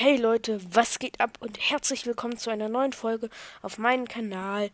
Hey 0.00 0.16
Leute, 0.16 0.60
was 0.72 1.00
geht 1.00 1.18
ab 1.18 1.38
und 1.40 1.58
herzlich 1.58 2.06
willkommen 2.06 2.38
zu 2.38 2.50
einer 2.50 2.68
neuen 2.68 2.92
Folge 2.92 3.28
auf 3.62 3.78
meinem 3.78 4.06
Kanal 4.06 4.70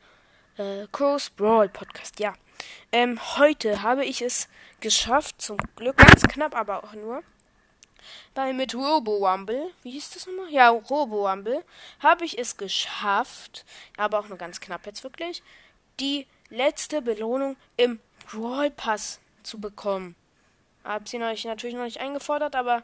äh, 0.58 0.86
Crows 0.92 1.30
Brawl 1.30 1.70
Podcast. 1.70 2.20
Ja, 2.20 2.34
ähm, 2.92 3.18
heute 3.38 3.80
habe 3.80 4.04
ich 4.04 4.20
es 4.20 4.50
geschafft, 4.80 5.40
zum 5.40 5.56
Glück 5.76 5.96
ganz 5.96 6.24
knapp, 6.24 6.54
aber 6.54 6.84
auch 6.84 6.92
nur, 6.92 7.22
weil 8.34 8.52
mit 8.52 8.74
Robo 8.74 9.26
Rumble, 9.26 9.70
wie 9.82 9.92
hieß 9.92 10.10
das 10.10 10.26
nochmal? 10.26 10.52
Ja, 10.52 10.68
Robo 10.68 11.26
Rumble, 11.26 11.64
habe 12.00 12.26
ich 12.26 12.38
es 12.38 12.58
geschafft, 12.58 13.64
aber 13.96 14.18
auch 14.18 14.28
nur 14.28 14.36
ganz 14.36 14.60
knapp 14.60 14.84
jetzt 14.84 15.04
wirklich, 15.04 15.42
die 16.00 16.26
letzte 16.50 17.00
Belohnung 17.00 17.56
im 17.78 17.98
Brawl 18.30 18.70
Pass 18.70 19.20
zu 19.42 19.58
bekommen. 19.58 20.16
Hab 20.84 21.08
sie 21.08 21.16
euch 21.22 21.46
natürlich 21.46 21.76
noch 21.76 21.84
nicht 21.84 22.00
eingefordert, 22.00 22.54
aber 22.54 22.82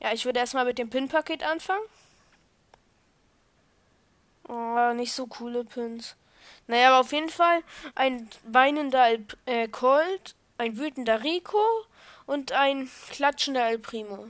ja, 0.00 0.12
ich 0.12 0.24
würde 0.24 0.40
erstmal 0.40 0.64
mit 0.64 0.78
dem 0.78 0.90
Pin-Paket 0.90 1.42
anfangen. 1.42 1.84
Oh, 4.48 4.92
nicht 4.94 5.12
so 5.12 5.26
coole 5.26 5.64
Pins. 5.64 6.16
Naja, 6.66 6.88
aber 6.88 7.00
auf 7.00 7.12
jeden 7.12 7.28
Fall 7.28 7.62
ein 7.94 8.28
weinender 8.44 9.06
El 9.06 9.24
äh, 9.46 9.68
Colt, 9.68 10.34
ein 10.58 10.76
wütender 10.76 11.22
Rico 11.22 11.64
und 12.26 12.52
ein 12.52 12.90
klatschender 13.10 13.68
El 13.68 13.78
Primo. 13.78 14.28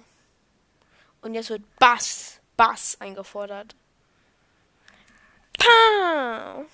Und 1.23 1.35
jetzt 1.35 1.51
wird 1.51 1.63
Bass, 1.79 2.41
Bass 2.57 3.01
eingefordert. 3.01 3.75
Pow! 5.59 6.67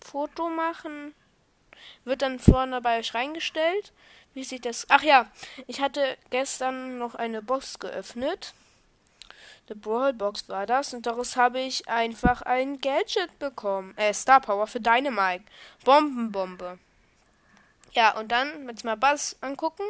Foto 0.00 0.48
machen. 0.48 1.14
Wird 2.04 2.22
dann 2.22 2.38
vorne 2.38 2.80
bei 2.80 2.98
euch 2.98 3.14
reingestellt. 3.14 3.92
Wie 4.34 4.44
sieht 4.44 4.64
das? 4.64 4.86
Ach 4.88 5.02
ja, 5.02 5.30
ich 5.66 5.80
hatte 5.80 6.16
gestern 6.30 6.98
noch 6.98 7.14
eine 7.14 7.42
Box 7.42 7.78
geöffnet. 7.78 8.54
The 9.68 9.74
Brawl 9.74 10.12
Box 10.12 10.48
war 10.48 10.66
das 10.66 10.94
und 10.94 11.06
daraus 11.06 11.36
habe 11.36 11.60
ich 11.60 11.88
einfach 11.88 12.42
ein 12.42 12.80
Gadget 12.80 13.38
bekommen. 13.38 13.96
Äh, 13.96 14.12
Star 14.12 14.40
Power 14.40 14.66
für 14.66 14.80
Dynamite. 14.80 15.44
Bombenbombe. 15.84 16.78
Ja, 17.92 18.16
und 18.18 18.32
dann 18.32 18.68
jetzt 18.68 18.84
mal 18.84 18.96
Bass 18.96 19.36
angucken. 19.40 19.84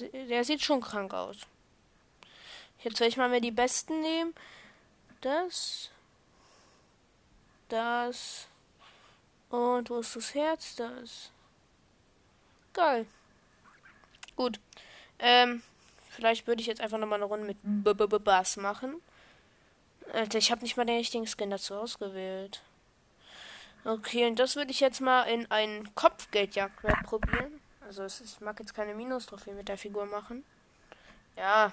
Der, 0.00 0.26
der 0.26 0.44
sieht 0.44 0.62
schon 0.62 0.80
krank 0.80 1.12
aus. 1.14 1.36
Jetzt 2.82 2.98
soll 2.98 3.08
ich 3.08 3.16
mal 3.16 3.28
mir 3.28 3.40
die 3.40 3.50
besten 3.50 4.00
nehmen. 4.00 4.34
Das. 5.20 5.90
Das. 7.70 8.48
Und 9.48 9.88
wo 9.88 10.00
ist 10.00 10.14
das 10.14 10.34
Herz? 10.34 10.76
Das. 10.76 11.32
Geil. 12.72 13.06
Gut. 14.36 14.60
Ähm, 15.18 15.62
vielleicht 16.10 16.46
würde 16.46 16.60
ich 16.60 16.66
jetzt 16.66 16.80
einfach 16.80 16.98
nochmal 16.98 17.18
eine 17.18 17.26
Runde 17.26 17.46
mit 17.46 17.58
B 17.62 17.90
-B 17.90 18.06
-B 18.06 18.18
Bass 18.18 18.56
machen. 18.56 19.00
Alter, 20.12 20.38
ich 20.38 20.50
habe 20.50 20.62
nicht 20.62 20.76
mal 20.76 20.84
den 20.84 20.96
richtigen 20.96 21.26
Skin 21.26 21.50
dazu 21.50 21.74
ausgewählt. 21.74 22.62
Okay, 23.84 24.26
und 24.26 24.38
das 24.38 24.56
würde 24.56 24.72
ich 24.72 24.80
jetzt 24.80 25.00
mal 25.00 25.22
in 25.24 25.50
ein 25.50 25.94
Kopfgeldjagd 25.94 26.82
probieren. 27.04 27.60
Also 27.80 28.04
ich 28.04 28.40
mag 28.40 28.58
jetzt 28.58 28.74
keine 28.74 28.94
Minus-Trophäe 28.94 29.54
mit 29.54 29.68
der 29.68 29.78
Figur 29.78 30.06
machen. 30.06 30.44
Ja. 31.36 31.72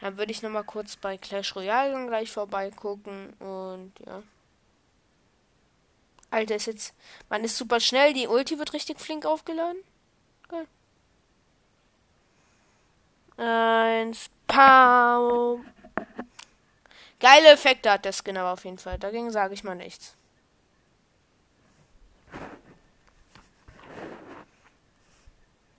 Dann 0.00 0.18
würde 0.18 0.32
ich 0.32 0.42
nochmal 0.42 0.64
kurz 0.64 0.96
bei 0.96 1.16
Clash 1.16 1.56
Royale 1.56 2.06
gleich 2.06 2.30
vorbeigucken 2.30 3.32
und 3.34 3.92
ja. 4.06 4.22
Alter, 6.34 6.56
ist 6.56 6.66
jetzt. 6.66 6.94
Man 7.28 7.44
ist 7.44 7.56
super 7.56 7.78
schnell. 7.78 8.12
Die 8.12 8.26
Ulti 8.26 8.58
wird 8.58 8.72
richtig 8.72 9.00
flink 9.00 9.24
aufgeladen. 9.24 9.78
Geil. 10.48 10.66
Eins. 13.36 14.30
Pau. 14.48 15.60
Geile 17.20 17.52
Effekte 17.52 17.90
hat 17.90 18.04
der 18.04 18.12
Skin 18.12 18.36
aber 18.36 18.52
auf 18.52 18.64
jeden 18.64 18.78
Fall. 18.78 18.98
Dagegen 18.98 19.30
sage 19.30 19.54
ich 19.54 19.64
mal 19.64 19.76
nichts. 19.76 20.16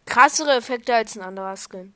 Krassere 0.06 0.56
Effekte 0.56 0.96
als 0.96 1.18
ein 1.18 1.22
anderer 1.22 1.58
Skin. 1.58 1.94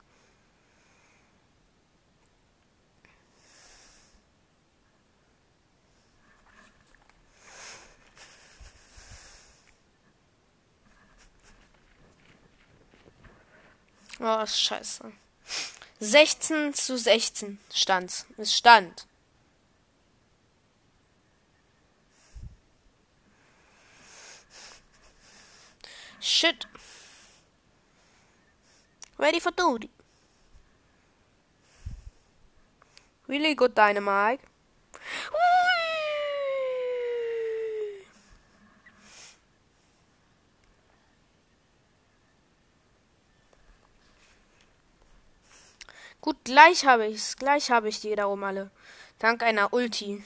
Oh, 14.19 14.45
scheiße. 14.45 15.11
16 16.01 16.73
zu 16.73 16.97
16 16.97 17.59
stand's. 17.73 18.25
Es 18.37 18.55
stand. 18.55 19.05
Shit. 26.19 26.67
Ready 29.17 29.39
for 29.39 29.51
duty. 29.51 29.89
Really 33.27 33.55
good 33.55 33.75
dynamite. 33.77 34.41
Gut, 46.21 46.38
gleich 46.49 46.85
habe 46.85 47.07
ich's. 47.07 47.37
Gleich 47.37 47.69
habe 47.69 47.89
ich 47.89 48.01
die 48.01 48.15
da 48.15 48.25
oben 48.25 48.43
alle. 48.43 48.71
Dank 49.19 49.43
einer 49.43 49.71
Ulti. 49.71 50.23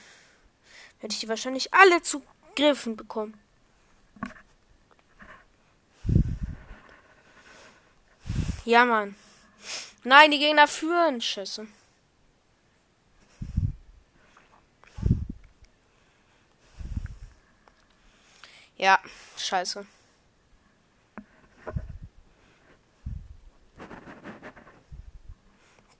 Hätte 0.98 1.12
ich 1.12 1.20
die 1.20 1.28
wahrscheinlich 1.28 1.72
alle 1.74 2.02
zu 2.02 2.22
Griffen 2.56 2.96
bekommen. 2.96 3.38
Ja, 8.64 8.86
Mann. 8.86 9.14
Nein, 10.02 10.30
die 10.30 10.38
Gegner 10.38 10.66
führen. 10.66 11.20
Scheiße. 11.20 11.66
Ja, 18.78 18.98
scheiße. 19.36 19.86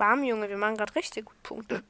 Bam, 0.05 0.23
Junge, 0.23 0.51
wir 0.51 0.59
machen 0.59 0.77
gerade 0.77 0.95
richtig 0.97 1.25
gut 1.25 1.43
Punkte. 1.43 1.83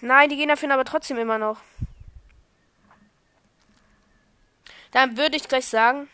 Nein, 0.00 0.30
die 0.30 0.36
Gegner 0.36 0.56
führen 0.56 0.70
aber 0.70 0.84
trotzdem 0.84 1.18
immer 1.18 1.38
noch. 1.38 1.60
Dann 4.92 5.16
würde 5.16 5.36
ich 5.36 5.48
gleich 5.48 5.66
sagen, 5.66 6.08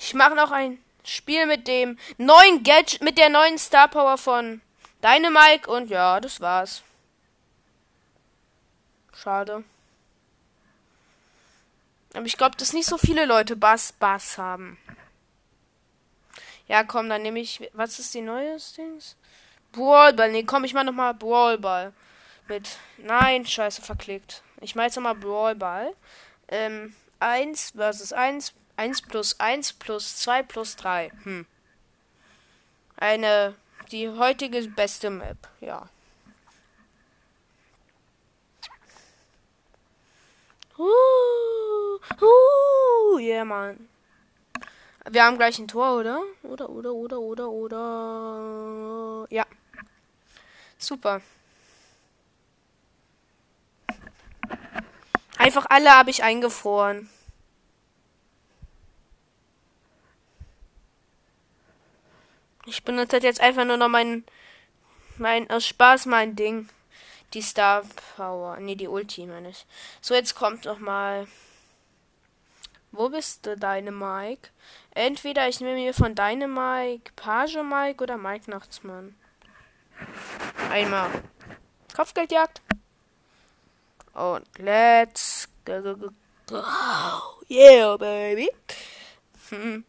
ich 0.00 0.14
mache 0.14 0.34
noch 0.34 0.50
ein 0.50 0.82
Spiel 1.04 1.46
mit 1.46 1.68
dem 1.68 1.96
neuen 2.18 2.64
Gadget, 2.64 3.02
mit 3.02 3.18
der 3.18 3.28
neuen 3.28 3.56
Star 3.56 3.86
Power 3.86 4.18
von 4.18 4.60
Dynamike 5.04 5.70
und 5.70 5.88
ja, 5.88 6.18
das 6.18 6.40
war's. 6.40 6.82
Schade. 9.14 9.62
Aber 12.14 12.26
ich 12.26 12.36
glaube, 12.36 12.56
dass 12.56 12.72
nicht 12.72 12.88
so 12.88 12.98
viele 12.98 13.26
Leute 13.26 13.54
Bass 13.54 13.92
Bass 13.92 14.38
haben. 14.38 14.76
Ja, 16.68 16.84
komm, 16.84 17.08
dann 17.08 17.22
nehme 17.22 17.40
ich. 17.40 17.70
Was 17.72 17.98
ist 17.98 18.14
die 18.14 18.20
neue 18.20 18.56
Dings? 18.76 19.16
Brawlball. 19.72 20.30
Nee, 20.30 20.44
komm, 20.44 20.64
ich 20.64 20.74
mach 20.74 20.84
nochmal 20.84 21.14
Brawlball. 21.14 21.92
Mit. 22.48 22.78
Nein, 22.98 23.46
scheiße, 23.46 23.82
verklickt. 23.82 24.42
Ich 24.60 24.74
mach 24.74 24.84
jetzt 24.84 24.96
nochmal 24.96 25.14
Brawlball. 25.14 25.94
Ähm, 26.48 26.94
1 27.20 27.72
versus 27.76 28.12
1. 28.12 28.52
1 28.76 29.02
plus 29.02 29.40
1 29.40 29.72
plus 29.74 30.16
2 30.18 30.42
plus 30.42 30.76
3. 30.76 31.10
Hm. 31.24 31.46
Eine. 32.96 33.54
Die 33.92 34.08
heutige 34.08 34.60
beste 34.68 35.10
Map, 35.10 35.36
ja. 35.60 35.88
Uh, 40.76 41.98
uh, 42.20 43.18
yeah, 43.18 43.44
Mann. 43.44 43.88
Wir 45.08 45.24
haben 45.24 45.36
gleich 45.36 45.58
ein 45.58 45.68
Tor, 45.68 45.98
oder? 45.98 46.20
Oder, 46.42 46.68
oder, 46.68 46.92
oder, 46.92 47.20
oder, 47.20 47.48
oder. 47.48 49.26
Ja. 49.30 49.46
Super. 50.78 51.20
Einfach 55.38 55.66
alle 55.68 55.90
habe 55.90 56.10
ich 56.10 56.24
eingefroren. 56.24 57.08
Ich 62.64 62.82
benutze 62.82 63.18
jetzt 63.18 63.40
einfach 63.40 63.64
nur 63.64 63.76
noch 63.76 63.88
mein, 63.88 64.24
mein, 65.18 65.48
aus 65.50 65.66
Spaß 65.66 66.06
mein 66.06 66.34
Ding. 66.34 66.68
Die 67.32 67.42
Star 67.42 67.84
Power. 68.16 68.58
Ne, 68.58 68.74
die 68.74 68.88
Ulti, 68.88 69.26
meine 69.26 69.50
ich. 69.50 69.66
So, 70.00 70.14
jetzt 70.14 70.34
kommt 70.34 70.64
noch 70.64 70.78
mal 70.78 71.28
Wo 72.96 73.10
bist 73.10 73.44
du, 73.44 73.58
deine 73.58 73.92
Mike? 73.92 74.48
Entweder 74.94 75.46
ich 75.48 75.60
nehme 75.60 75.74
mir 75.74 75.92
von 75.92 76.14
deinem 76.14 76.54
Mike 76.54 77.12
Page 77.14 77.58
Mike 77.62 78.02
oder 78.02 78.16
Mike 78.16 78.50
Nachtsmann. 78.50 79.14
Einmal. 80.70 81.10
Kopfgeldjagd. 81.94 82.62
Und 84.14 84.46
let's 84.56 85.46
go, 85.66 85.82
go, 85.82 85.94
go, 85.94 86.08
go. 86.46 86.62
Yeah, 87.50 87.98
baby. 87.98 88.48
Hm. 89.50 89.84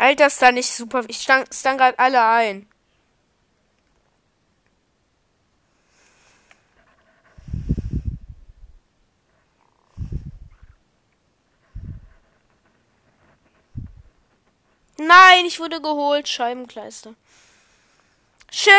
Alter, 0.00 0.28
ist 0.28 0.40
da 0.40 0.50
nicht 0.50 0.72
super. 0.72 1.04
Ich 1.08 1.20
stand, 1.20 1.50
gerade 1.50 1.98
alle 1.98 2.24
ein. 2.24 2.66
Nein, 14.96 15.44
ich 15.44 15.60
wurde 15.60 15.82
geholt. 15.82 16.28
Scheibenkleister. 16.28 17.14
Shit! 18.50 18.72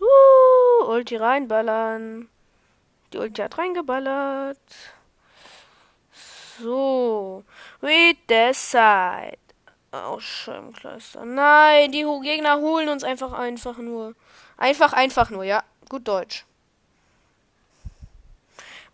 Uh, 0.00 0.84
Ulti 0.86 1.16
reinballern. 1.16 2.30
Die 3.12 3.18
Ulti 3.18 3.42
hat 3.42 3.58
reingeballert. 3.58 4.58
So. 6.62 7.44
Read 7.82 8.16
the 8.28 8.52
side. 8.52 9.38
Oh, 9.92 10.20
Scheibenkleister. 10.20 11.24
Nein, 11.24 11.90
die 11.90 12.06
Gegner 12.22 12.58
holen 12.58 12.88
uns 12.88 13.02
einfach 13.02 13.32
einfach 13.32 13.78
nur. 13.78 14.14
Einfach, 14.56 14.92
einfach 14.92 15.30
nur, 15.30 15.42
ja. 15.42 15.64
Gut 15.88 16.06
Deutsch. 16.06 16.44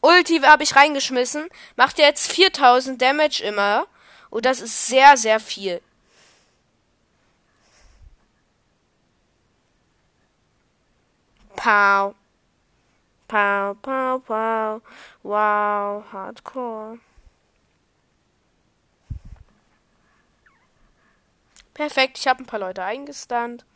Ulti 0.01 0.41
habe 0.41 0.63
ich 0.63 0.77
reingeschmissen. 0.77 1.49
Macht 1.77 1.99
jetzt 1.99 2.33
4000 2.33 3.01
Damage 3.01 3.43
immer. 3.43 3.87
Und 4.31 4.47
das 4.47 4.61
ist 4.61 4.87
sehr, 4.87 5.17
sehr 5.17 5.41
viel. 5.41 5.83
Pow. 11.57 12.15
Pow, 13.29 13.75
pow, 13.83 14.25
pow. 14.25 14.83
Wow, 15.23 16.05
hardcore. 16.12 16.99
Perfekt, 21.76 22.17
ich 22.17 22.26
habe 22.26 22.43
ein 22.43 22.46
paar 22.46 22.58
Leute 22.58 22.82
eingestunt. 22.82 23.67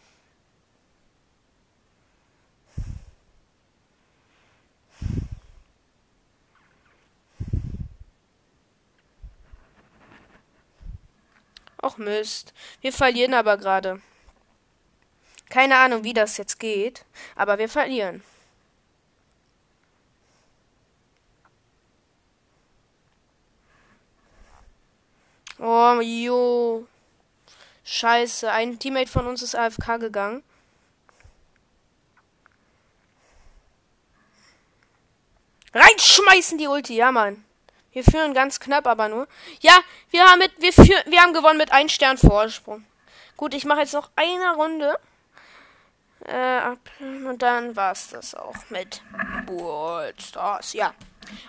Och 11.82 11.98
Mist. 11.98 12.54
Wir 12.80 12.94
verlieren 12.94 13.34
aber 13.34 13.58
gerade. 13.58 14.00
Keine 15.50 15.76
Ahnung, 15.76 16.02
wie 16.02 16.14
das 16.14 16.38
jetzt 16.38 16.58
geht, 16.58 17.04
aber 17.36 17.58
wir 17.58 17.68
verlieren. 17.68 18.22
Oh, 25.58 26.00
jo. 26.00 26.86
Scheiße, 27.92 28.48
ein 28.48 28.78
Teammate 28.78 29.10
von 29.10 29.26
uns 29.26 29.42
ist 29.42 29.56
AFK 29.56 29.98
gegangen. 29.98 30.44
Reinschmeißen 35.74 36.56
die 36.56 36.68
Ulti, 36.68 36.94
ja, 36.94 37.10
Mann. 37.10 37.44
Wir 37.90 38.04
führen 38.04 38.32
ganz 38.32 38.60
knapp, 38.60 38.86
aber 38.86 39.08
nur. 39.08 39.26
Ja, 39.58 39.76
wir 40.10 40.22
haben 40.24 40.38
mit, 40.38 40.52
wir 40.58 40.72
führen, 40.72 41.02
wir 41.06 41.20
haben 41.20 41.32
gewonnen 41.32 41.58
mit 41.58 41.72
einem 41.72 41.88
Stern 41.88 42.16
Vorsprung. 42.16 42.86
Gut, 43.36 43.54
ich 43.54 43.64
mache 43.64 43.80
jetzt 43.80 43.94
noch 43.94 44.08
eine 44.14 44.54
Runde. 44.54 44.96
Äh, 46.26 46.76
und 47.00 47.42
dann 47.42 47.74
war's 47.74 48.10
das 48.10 48.36
auch 48.36 48.70
mit 48.70 49.02
World 49.46 50.22
Stars. 50.22 50.74
Ja. 50.74 50.94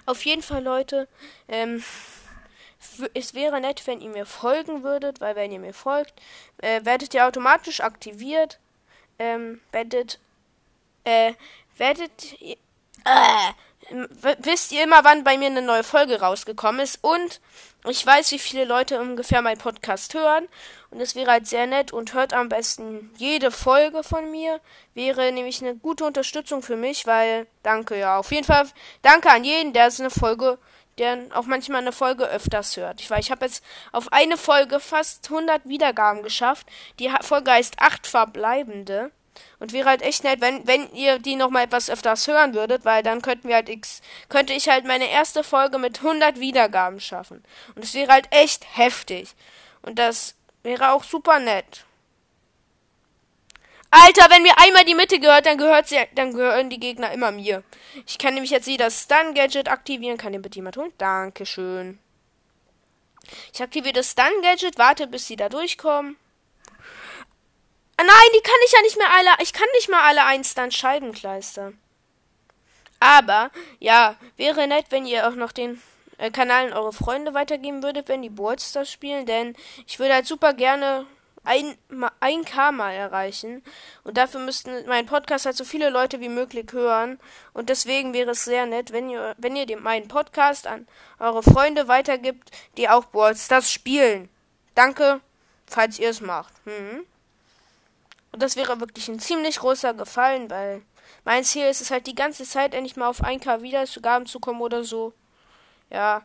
Auf 0.07 0.25
jeden 0.25 0.41
Fall, 0.41 0.63
Leute, 0.63 1.07
ähm, 1.47 1.83
es 3.13 3.33
wäre 3.33 3.61
nett, 3.61 3.85
wenn 3.87 4.01
ihr 4.01 4.09
mir 4.09 4.25
folgen 4.25 4.83
würdet, 4.83 5.21
weil 5.21 5.35
wenn 5.35 5.51
ihr 5.51 5.59
mir 5.59 5.73
folgt, 5.73 6.13
äh, 6.57 6.83
werdet 6.83 7.13
ihr 7.13 7.27
automatisch 7.27 7.81
aktiviert. 7.81 8.59
Ähm, 9.19 9.61
werdet, 9.71 10.19
äh, 11.03 11.33
werdet 11.77 12.11
äh, 12.41 12.55
wisst 14.39 14.71
ihr 14.71 14.83
immer, 14.83 15.03
wann 15.03 15.23
bei 15.23 15.37
mir 15.37 15.47
eine 15.47 15.61
neue 15.61 15.83
Folge 15.83 16.19
rausgekommen 16.19 16.81
ist 16.81 16.99
und 17.03 17.41
ich 17.87 18.05
weiß, 18.05 18.31
wie 18.31 18.39
viele 18.39 18.65
Leute 18.65 18.99
ungefähr 18.99 19.41
meinen 19.41 19.57
Podcast 19.57 20.13
hören 20.13 20.47
und 20.91 21.01
es 21.01 21.15
wäre 21.15 21.31
halt 21.31 21.47
sehr 21.47 21.67
nett 21.67 21.91
und 21.91 22.13
hört 22.13 22.33
am 22.33 22.49
besten 22.49 23.11
jede 23.17 23.49
Folge 23.49 24.03
von 24.03 24.29
mir. 24.29 24.59
Wäre 24.93 25.31
nämlich 25.31 25.61
eine 25.61 25.75
gute 25.75 26.05
Unterstützung 26.05 26.61
für 26.61 26.75
mich, 26.75 27.07
weil 27.07 27.47
danke 27.63 27.97
ja, 27.97 28.17
auf 28.17 28.31
jeden 28.31 28.45
Fall 28.45 28.67
danke 29.01 29.31
an 29.31 29.43
jeden, 29.43 29.73
der 29.73 29.87
es 29.87 29.99
eine 29.99 30.09
Folge, 30.11 30.59
der 31.01 31.17
auch 31.33 31.45
manchmal 31.45 31.81
eine 31.81 31.91
Folge 31.91 32.25
öfters 32.25 32.77
hört. 32.77 33.01
Ich 33.01 33.09
weiß, 33.09 33.25
ich 33.25 33.31
habe 33.31 33.45
jetzt 33.45 33.63
auf 33.91 34.13
eine 34.13 34.37
Folge 34.37 34.79
fast 34.79 35.29
100 35.29 35.67
Wiedergaben 35.67 36.21
geschafft. 36.21 36.67
Die 36.99 37.11
Folge 37.21 37.51
heißt 37.51 37.79
acht 37.79 38.07
verbleibende. 38.07 39.11
Und 39.59 39.73
wäre 39.73 39.89
halt 39.89 40.01
echt 40.01 40.23
nett, 40.23 40.41
wenn, 40.41 40.67
wenn 40.67 40.91
ihr 40.93 41.17
die 41.17 41.35
noch 41.35 41.49
mal 41.49 41.63
etwas 41.63 41.89
öfters 41.89 42.27
hören 42.27 42.53
würdet, 42.53 42.85
weil 42.85 43.01
dann 43.01 43.21
könnten 43.21 43.47
wir 43.47 43.55
halt 43.55 43.69
x, 43.69 44.01
könnte 44.29 44.53
ich 44.53 44.69
halt 44.69 44.85
meine 44.85 45.09
erste 45.09 45.43
Folge 45.43 45.77
mit 45.77 45.99
100 45.99 46.39
Wiedergaben 46.39 46.99
schaffen. 46.99 47.43
Und 47.75 47.83
es 47.83 47.93
wäre 47.93 48.11
halt 48.11 48.27
echt 48.31 48.65
heftig. 48.77 49.33
Und 49.81 49.97
das 49.97 50.35
wäre 50.63 50.91
auch 50.91 51.03
super 51.03 51.39
nett. 51.39 51.85
Alter, 53.93 54.29
wenn 54.29 54.43
mir 54.43 54.57
einmal 54.57 54.85
die 54.85 54.95
Mitte 54.95 55.19
gehört, 55.19 55.45
dann 55.45 55.57
gehört 55.57 55.89
sie, 55.89 55.97
dann 56.15 56.33
gehören 56.33 56.69
die 56.69 56.79
Gegner 56.79 57.11
immer 57.11 57.31
mir. 57.31 57.61
Ich 58.07 58.17
kann 58.17 58.33
nämlich 58.33 58.51
jetzt 58.51 58.67
wieder 58.67 58.89
Stun 58.89 59.33
Gadget 59.33 59.69
aktivieren. 59.69 60.17
Kann 60.17 60.31
den 60.31 60.41
bitte 60.41 60.55
jemand 60.55 60.77
holen? 60.77 60.93
Dankeschön. 60.97 61.99
Ich 63.53 63.61
aktiviere 63.61 63.93
das 63.93 64.11
Stun 64.11 64.41
Gadget, 64.41 64.77
warte, 64.77 65.07
bis 65.07 65.27
sie 65.27 65.35
da 65.35 65.49
durchkommen. 65.49 66.15
Ah, 67.97 68.03
nein, 68.03 68.29
die 68.33 68.41
kann 68.41 68.55
ich 68.65 68.71
ja 68.71 68.81
nicht 68.81 68.97
mehr 68.97 69.11
alle. 69.11 69.29
Ich 69.43 69.51
kann 69.51 69.67
nicht 69.75 69.89
mal 69.89 70.01
alle 70.07 70.25
einstern 70.25 70.71
Scheibenkleister. 70.71 71.73
Aber, 73.01 73.51
ja, 73.79 74.15
wäre 74.37 74.67
nett, 74.67 74.85
wenn 74.89 75.05
ihr 75.05 75.27
auch 75.27 75.35
noch 75.35 75.51
den 75.51 75.81
äh, 76.17 76.31
Kanal 76.31 76.67
an 76.67 76.73
eure 76.73 76.93
Freunde 76.93 77.33
weitergeben 77.33 77.83
würdet, 77.83 78.07
wenn 78.07 78.21
die 78.21 78.29
Ballstars 78.29 78.89
spielen, 78.89 79.25
denn 79.25 79.55
ich 79.85 79.99
würde 79.99 80.13
halt 80.13 80.27
super 80.27 80.53
gerne 80.53 81.05
ein, 81.43 81.77
ein 82.19 82.45
K 82.45 82.71
mal 82.71 82.91
erreichen. 82.91 83.63
Und 84.03 84.17
dafür 84.17 84.39
müssten 84.41 84.71
mein 84.87 85.05
Podcast 85.05 85.45
halt 85.45 85.57
so 85.57 85.63
viele 85.63 85.89
Leute 85.89 86.19
wie 86.19 86.29
möglich 86.29 86.67
hören. 86.71 87.19
Und 87.53 87.69
deswegen 87.69 88.13
wäre 88.13 88.31
es 88.31 88.45
sehr 88.45 88.65
nett, 88.65 88.91
wenn 88.91 89.09
ihr, 89.09 89.35
wenn 89.37 89.55
ihr 89.55 89.65
den, 89.65 89.81
meinen 89.81 90.07
Podcast 90.07 90.67
an 90.67 90.87
eure 91.19 91.43
Freunde 91.43 91.87
weitergibt, 91.87 92.51
die 92.77 92.89
auch 92.89 93.05
Ballstars 93.05 93.71
spielen. 93.71 94.29
Danke, 94.75 95.21
falls 95.67 95.99
ihr 95.99 96.09
es 96.09 96.21
macht. 96.21 96.53
Hm. 96.65 97.05
Und 98.31 98.41
das 98.41 98.55
wäre 98.55 98.79
wirklich 98.79 99.07
ein 99.07 99.19
ziemlich 99.19 99.59
großer 99.59 99.93
Gefallen, 99.93 100.49
weil 100.49 100.83
mein 101.25 101.43
Ziel 101.43 101.65
ist 101.65 101.81
es 101.81 101.91
halt 101.91 102.07
die 102.07 102.15
ganze 102.15 102.45
Zeit 102.45 102.73
endlich 102.73 102.95
mal 102.95 103.07
auf 103.07 103.23
1K 103.23 103.61
Wiedergaben 103.61 104.25
zu 104.25 104.39
kommen 104.39 104.61
oder 104.61 104.83
so. 104.83 105.13
Ja. 105.89 106.23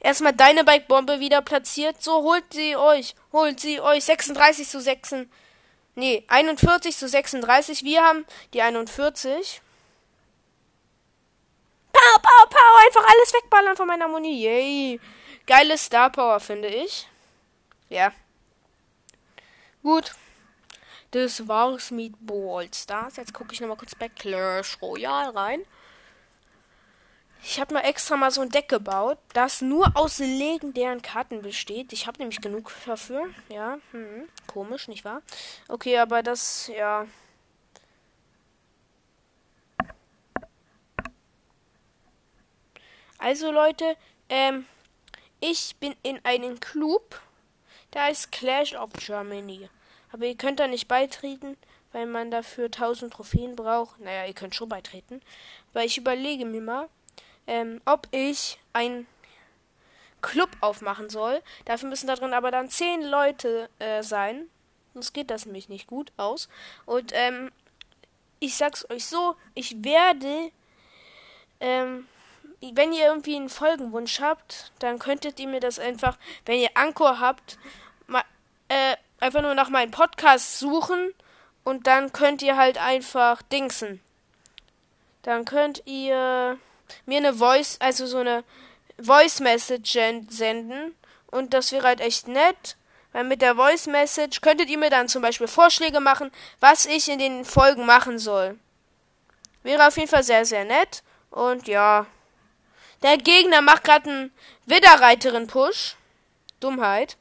Erstmal 0.00 0.32
deine 0.32 0.64
Bike-Bombe 0.64 1.20
wieder 1.20 1.42
platziert. 1.42 2.02
So, 2.02 2.22
holt 2.22 2.52
sie 2.52 2.76
euch. 2.76 3.14
Holt 3.32 3.60
sie 3.60 3.80
euch. 3.80 4.04
36 4.04 4.68
zu 4.68 4.80
6. 4.80 5.14
Nee, 5.94 6.24
41 6.28 6.96
zu 6.96 7.08
36. 7.08 7.82
Wir 7.82 8.02
haben 8.02 8.24
die 8.54 8.62
41. 8.62 9.60
Pow, 11.92 12.22
pow, 12.22 12.48
pow. 12.48 12.86
Einfach 12.86 13.04
alles 13.08 13.32
wegballern 13.34 13.76
von 13.76 13.86
meiner 13.86 14.08
Muni. 14.08 14.42
Yay. 14.42 15.00
Geile 15.46 15.76
Star 15.76 16.10
Power, 16.10 16.40
finde 16.40 16.68
ich. 16.68 17.08
Ja. 17.88 18.12
Gut. 19.82 20.12
Das 21.10 21.48
war's 21.48 21.90
mit 21.90 22.14
Ball 22.20 22.68
Stars. 22.72 23.16
Jetzt 23.16 23.32
gucke 23.32 23.54
ich 23.54 23.60
nochmal 23.60 23.78
kurz 23.78 23.94
bei 23.94 24.08
Clash 24.08 24.76
Royale 24.82 25.34
rein. 25.34 25.64
Ich 27.42 27.60
habe 27.60 27.74
mal 27.74 27.80
extra 27.80 28.16
mal 28.16 28.30
so 28.30 28.40
ein 28.40 28.50
Deck 28.50 28.68
gebaut, 28.68 29.18
das 29.32 29.62
nur 29.62 29.96
aus 29.96 30.18
legendären 30.18 31.02
Karten 31.02 31.42
besteht. 31.42 31.92
Ich 31.92 32.06
habe 32.06 32.18
nämlich 32.18 32.40
genug 32.40 32.72
dafür. 32.86 33.26
Ja, 33.48 33.78
hm, 33.92 34.28
komisch, 34.46 34.88
nicht 34.88 35.04
wahr? 35.04 35.22
Okay, 35.68 35.98
aber 35.98 36.22
das, 36.22 36.68
ja. 36.76 37.06
Also 43.18 43.50
Leute, 43.50 43.96
ähm, 44.28 44.66
ich 45.40 45.76
bin 45.76 45.94
in 46.02 46.24
einem 46.24 46.60
Club, 46.60 47.20
Da 47.90 48.08
ist 48.08 48.30
Clash 48.32 48.74
of 48.74 48.92
Germany. 48.92 49.68
Aber 50.12 50.26
ihr 50.26 50.36
könnt 50.36 50.60
da 50.60 50.66
nicht 50.66 50.88
beitreten, 50.88 51.56
weil 51.92 52.06
man 52.06 52.30
dafür 52.30 52.66
1000 52.66 53.12
Trophäen 53.12 53.56
braucht. 53.56 53.98
Naja, 54.00 54.26
ihr 54.26 54.34
könnt 54.34 54.54
schon 54.54 54.68
beitreten. 54.68 55.22
Weil 55.72 55.86
ich 55.86 55.96
überlege 55.96 56.44
mir 56.44 56.60
mal, 56.60 56.88
ähm, 57.48 57.80
ob 57.86 58.06
ich 58.12 58.60
ein 58.72 59.06
Club 60.22 60.50
aufmachen 60.60 61.10
soll. 61.10 61.42
Dafür 61.64 61.88
müssen 61.88 62.06
da 62.06 62.14
drin 62.14 62.34
aber 62.34 62.50
dann 62.50 62.68
10 62.68 63.02
Leute 63.02 63.68
äh, 63.78 64.02
sein. 64.02 64.48
Sonst 64.94 65.12
geht 65.12 65.30
das 65.30 65.46
nämlich 65.46 65.68
nicht 65.68 65.86
gut 65.86 66.12
aus. 66.16 66.48
Und 66.86 67.12
ähm, 67.14 67.50
ich 68.38 68.56
sag's 68.56 68.88
euch 68.90 69.06
so, 69.06 69.34
ich 69.54 69.82
werde, 69.82 70.50
ähm, 71.60 72.06
wenn 72.60 72.92
ihr 72.92 73.06
irgendwie 73.06 73.36
einen 73.36 73.48
Folgenwunsch 73.48 74.20
habt, 74.20 74.72
dann 74.78 74.98
könntet 74.98 75.40
ihr 75.40 75.48
mir 75.48 75.60
das 75.60 75.78
einfach, 75.78 76.18
wenn 76.44 76.58
ihr 76.58 76.70
Anchor 76.74 77.18
habt, 77.20 77.58
mal, 78.06 78.24
äh, 78.68 78.96
einfach 79.20 79.42
nur 79.42 79.54
nach 79.54 79.70
meinem 79.70 79.90
Podcast 79.90 80.58
suchen 80.58 81.12
und 81.64 81.86
dann 81.86 82.12
könnt 82.12 82.42
ihr 82.42 82.56
halt 82.56 82.78
einfach 82.78 83.42
dingsen. 83.42 84.00
Dann 85.22 85.44
könnt 85.44 85.82
ihr 85.86 86.58
mir 87.06 87.18
eine 87.18 87.34
Voice, 87.34 87.76
also 87.80 88.06
so 88.06 88.18
eine 88.18 88.44
Voice 88.98 89.40
Message 89.40 89.92
senden 90.28 90.94
und 91.30 91.54
das 91.54 91.72
wäre 91.72 91.86
halt 91.86 92.00
echt 92.00 92.28
nett. 92.28 92.76
Weil 93.12 93.24
mit 93.24 93.40
der 93.42 93.56
Voice 93.56 93.86
Message 93.86 94.40
könntet 94.40 94.68
ihr 94.68 94.78
mir 94.78 94.90
dann 94.90 95.08
zum 95.08 95.22
Beispiel 95.22 95.48
Vorschläge 95.48 96.00
machen, 96.00 96.30
was 96.60 96.86
ich 96.86 97.08
in 97.08 97.18
den 97.18 97.44
Folgen 97.44 97.86
machen 97.86 98.18
soll. 98.18 98.58
Wäre 99.62 99.86
auf 99.86 99.96
jeden 99.96 100.08
Fall 100.08 100.22
sehr, 100.22 100.44
sehr 100.44 100.64
nett. 100.64 101.02
Und 101.30 101.68
ja. 101.68 102.06
Der 103.02 103.16
Gegner 103.16 103.62
macht 103.62 103.84
gerade 103.84 104.10
einen 104.10 104.32
Widderreiterin-Push. 104.66 105.96
Dummheit. 106.60 107.16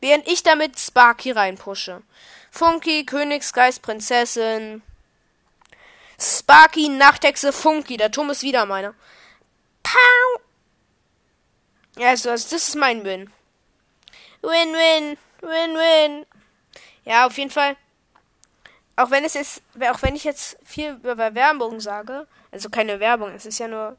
Während 0.00 0.26
ich 0.26 0.42
damit 0.42 0.78
Sparky 0.78 1.32
reinpushe. 1.32 2.02
Funky, 2.52 3.06
Königsgeist, 3.06 3.80
Prinzessin. 3.80 4.82
Sparky, 6.20 6.90
Nachthexe, 6.90 7.50
Funky. 7.50 7.96
Der 7.96 8.10
Turm 8.10 8.28
ist 8.28 8.42
wieder 8.42 8.66
meiner. 8.66 8.94
Pow! 9.82 10.40
Ja, 11.96 12.10
also, 12.10 12.30
also 12.30 12.54
das 12.54 12.68
ist 12.68 12.76
mein 12.76 13.04
Win. 13.04 13.32
Win, 14.42 14.74
win, 14.74 15.16
win, 15.40 15.74
win. 15.74 16.26
Ja, 17.06 17.26
auf 17.26 17.38
jeden 17.38 17.50
Fall. 17.50 17.76
Auch 18.96 19.10
wenn 19.10 19.24
es 19.24 19.32
jetzt, 19.32 19.62
auch 19.90 20.02
wenn 20.02 20.14
ich 20.14 20.24
jetzt 20.24 20.58
viel 20.62 21.00
über 21.02 21.34
Werbung 21.34 21.80
sage, 21.80 22.26
also 22.50 22.68
keine 22.68 23.00
Werbung, 23.00 23.32
es 23.34 23.46
ist 23.46 23.58
ja 23.58 23.66
nur, 23.66 23.96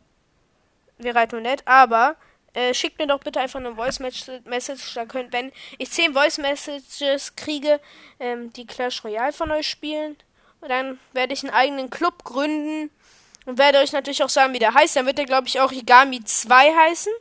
wäre 0.99 1.17
halt 1.17 1.31
nur 1.31 1.41
nett, 1.41 1.63
aber 1.65 2.15
äh, 2.53 2.73
schickt 2.73 2.99
mir 2.99 3.07
doch 3.07 3.19
bitte 3.19 3.39
einfach 3.39 3.59
eine 3.59 3.75
Voice 3.75 3.99
Message, 3.99 4.93
da 4.93 5.05
könnt, 5.05 5.33
wenn 5.33 5.51
ich 5.77 5.91
10 5.91 6.13
Voice 6.13 6.37
Messages 6.37 7.35
kriege, 7.35 7.79
ähm, 8.19 8.53
die 8.53 8.65
Clash 8.65 9.03
Royale 9.03 9.33
von 9.33 9.51
euch 9.51 9.67
spielen, 9.67 10.17
und 10.63 10.69
dann 10.69 10.97
werde 11.11 11.33
ich 11.33 11.43
einen 11.43 11.53
eigenen 11.53 11.89
Club 11.89 12.23
gründen 12.23 12.89
und 13.45 13.57
werde 13.57 13.79
euch 13.79 13.91
natürlich 13.91 14.23
auch 14.23 14.29
sagen, 14.29 14.53
wie 14.53 14.59
der 14.59 14.73
heißt. 14.73 14.95
Dann 14.95 15.05
wird 15.05 15.17
der, 15.17 15.25
glaube 15.25 15.47
ich, 15.47 15.59
auch 15.59 15.73
Higami 15.73 16.23
2 16.23 16.73
heißen. 16.73 17.11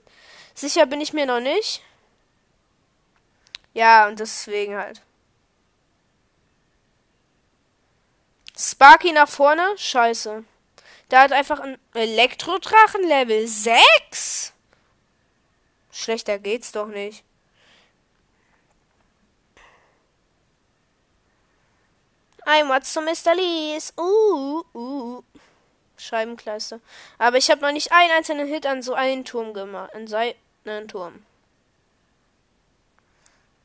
Sicher 0.55 0.87
bin 0.87 1.01
ich 1.01 1.13
mir 1.13 1.27
noch 1.27 1.41
nicht. 1.41 1.83
Ja, 3.75 4.07
und 4.07 4.21
deswegen 4.21 4.77
halt. 4.77 5.03
Sparky 8.57 9.11
nach 9.11 9.29
vorne? 9.29 9.67
Scheiße. 9.77 10.45
Da 11.09 11.23
hat 11.23 11.33
einfach 11.33 11.59
ein 11.59 11.79
Elektrodrachen 11.95 13.03
Level 13.03 13.49
6. 13.49 14.53
Schlechter 15.93 16.39
geht's 16.39 16.73
doch 16.73 16.89
nicht. 16.89 17.25
What's 22.73 22.93
so 22.93 23.01
Mr. 23.01 23.35
Lees. 23.35 23.93
Uh, 23.99 24.63
uh. 24.75 25.23
Scheibenkleister. 25.97 26.81
Aber 27.19 27.37
ich 27.37 27.51
habe 27.51 27.61
noch 27.61 27.71
nicht 27.73 27.93
einen 27.93 28.11
einzelnen 28.13 28.49
Hit 28.49 28.67
an 28.67 28.83
so 28.83 28.95
einen 28.95 29.25
Turm 29.25 29.53
gemacht. 29.53 29.95
An 29.95 30.07
seinen 30.07 30.89
Turm. 30.89 31.25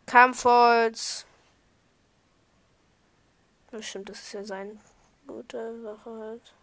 Kampfholz. 0.06 1.26
Bestimmt, 3.72 4.10
das 4.10 4.20
ist 4.20 4.34
ja 4.34 4.44
sein 4.44 4.80
gute 5.26 5.82
Sache 5.82 6.20
halt. 6.20 6.54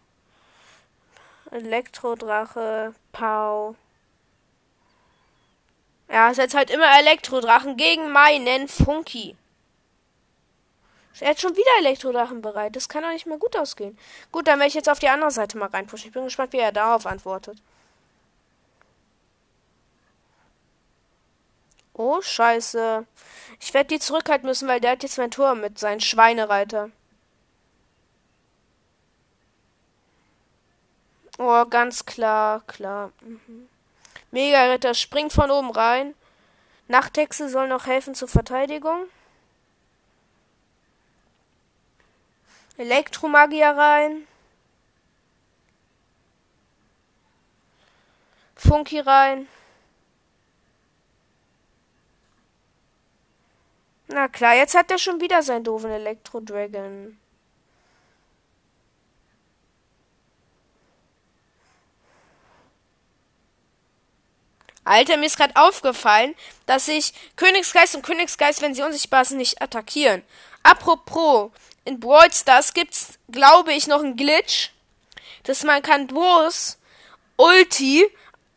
Elektrodrache, 1.51 2.93
Pau. 3.11 3.75
Ja, 6.09 6.33
setzt 6.33 6.55
halt 6.55 6.69
immer 6.69 6.97
Elektrodrachen 6.99 7.77
gegen 7.77 8.11
meinen 8.11 8.67
Funky. 8.67 9.35
Er 11.19 11.29
hat 11.29 11.39
schon 11.39 11.55
wieder 11.55 11.71
Elektrodrachen 11.79 12.41
bereit. 12.41 12.75
Das 12.75 12.89
kann 12.89 13.03
doch 13.03 13.11
nicht 13.11 13.25
mehr 13.25 13.37
gut 13.37 13.55
ausgehen. 13.57 13.97
Gut, 14.31 14.47
dann 14.47 14.59
werde 14.59 14.67
ich 14.67 14.73
jetzt 14.73 14.89
auf 14.89 14.99
die 14.99 15.07
andere 15.09 15.31
Seite 15.31 15.57
mal 15.57 15.69
reinpushen. 15.69 16.07
Ich 16.07 16.13
bin 16.13 16.25
gespannt, 16.25 16.53
wie 16.53 16.57
er 16.57 16.71
darauf 16.71 17.05
antwortet. 17.05 17.57
Oh, 21.93 22.21
scheiße. 22.21 23.05
Ich 23.59 23.73
werde 23.73 23.87
die 23.87 23.99
zurückhalten 23.99 24.47
müssen, 24.47 24.67
weil 24.67 24.79
der 24.81 24.91
hat 24.91 25.03
jetzt 25.03 25.17
mein 25.17 25.31
Tor 25.31 25.55
mit 25.55 25.79
seinen 25.79 26.01
Schweinereiter. 26.01 26.91
Oh, 31.37 31.65
ganz 31.65 32.05
klar, 32.05 32.61
klar. 32.67 33.11
Mhm. 33.21 33.69
Mega-Ritter 34.35 34.93
springt 34.93 35.31
von 35.31 35.49
oben 35.49 35.71
rein. 35.71 36.13
Nachthexe 36.89 37.47
soll 37.47 37.69
noch 37.69 37.85
helfen 37.85 38.15
zur 38.15 38.27
Verteidigung. 38.27 39.05
Elektromagier 42.75 43.69
rein. 43.69 44.27
Funky 48.57 48.99
rein. 48.99 49.47
Na 54.07 54.27
klar, 54.27 54.55
jetzt 54.55 54.75
hat 54.75 54.91
er 54.91 54.97
schon 54.97 55.21
wieder 55.21 55.43
seinen 55.43 55.63
doofen 55.63 55.91
Elektro-Dragon. 55.91 57.17
Alter, 64.85 65.17
mir 65.17 65.25
ist 65.25 65.37
gerade 65.37 65.55
aufgefallen, 65.55 66.35
dass 66.67 66.85
sich 66.85 67.13
Königsgeist 67.35 67.95
und 67.95 68.05
Königsgeist, 68.05 68.61
wenn 68.61 68.73
sie 68.73 68.83
unsichtbar 68.83 69.25
sind, 69.25 69.37
nicht 69.37 69.61
attackieren. 69.61 70.21
Apropos, 70.63 71.51
in 71.83 71.99
Brawl 71.99 72.31
Stars 72.31 72.73
gibt's, 72.73 73.19
glaube 73.29 73.73
ich, 73.73 73.87
noch 73.87 73.99
einen 73.99 74.15
Glitch, 74.15 74.71
dass 75.43 75.63
man 75.63 75.81
kann 75.81 76.07
bloß 76.07 76.77
Ulti, 77.37 78.07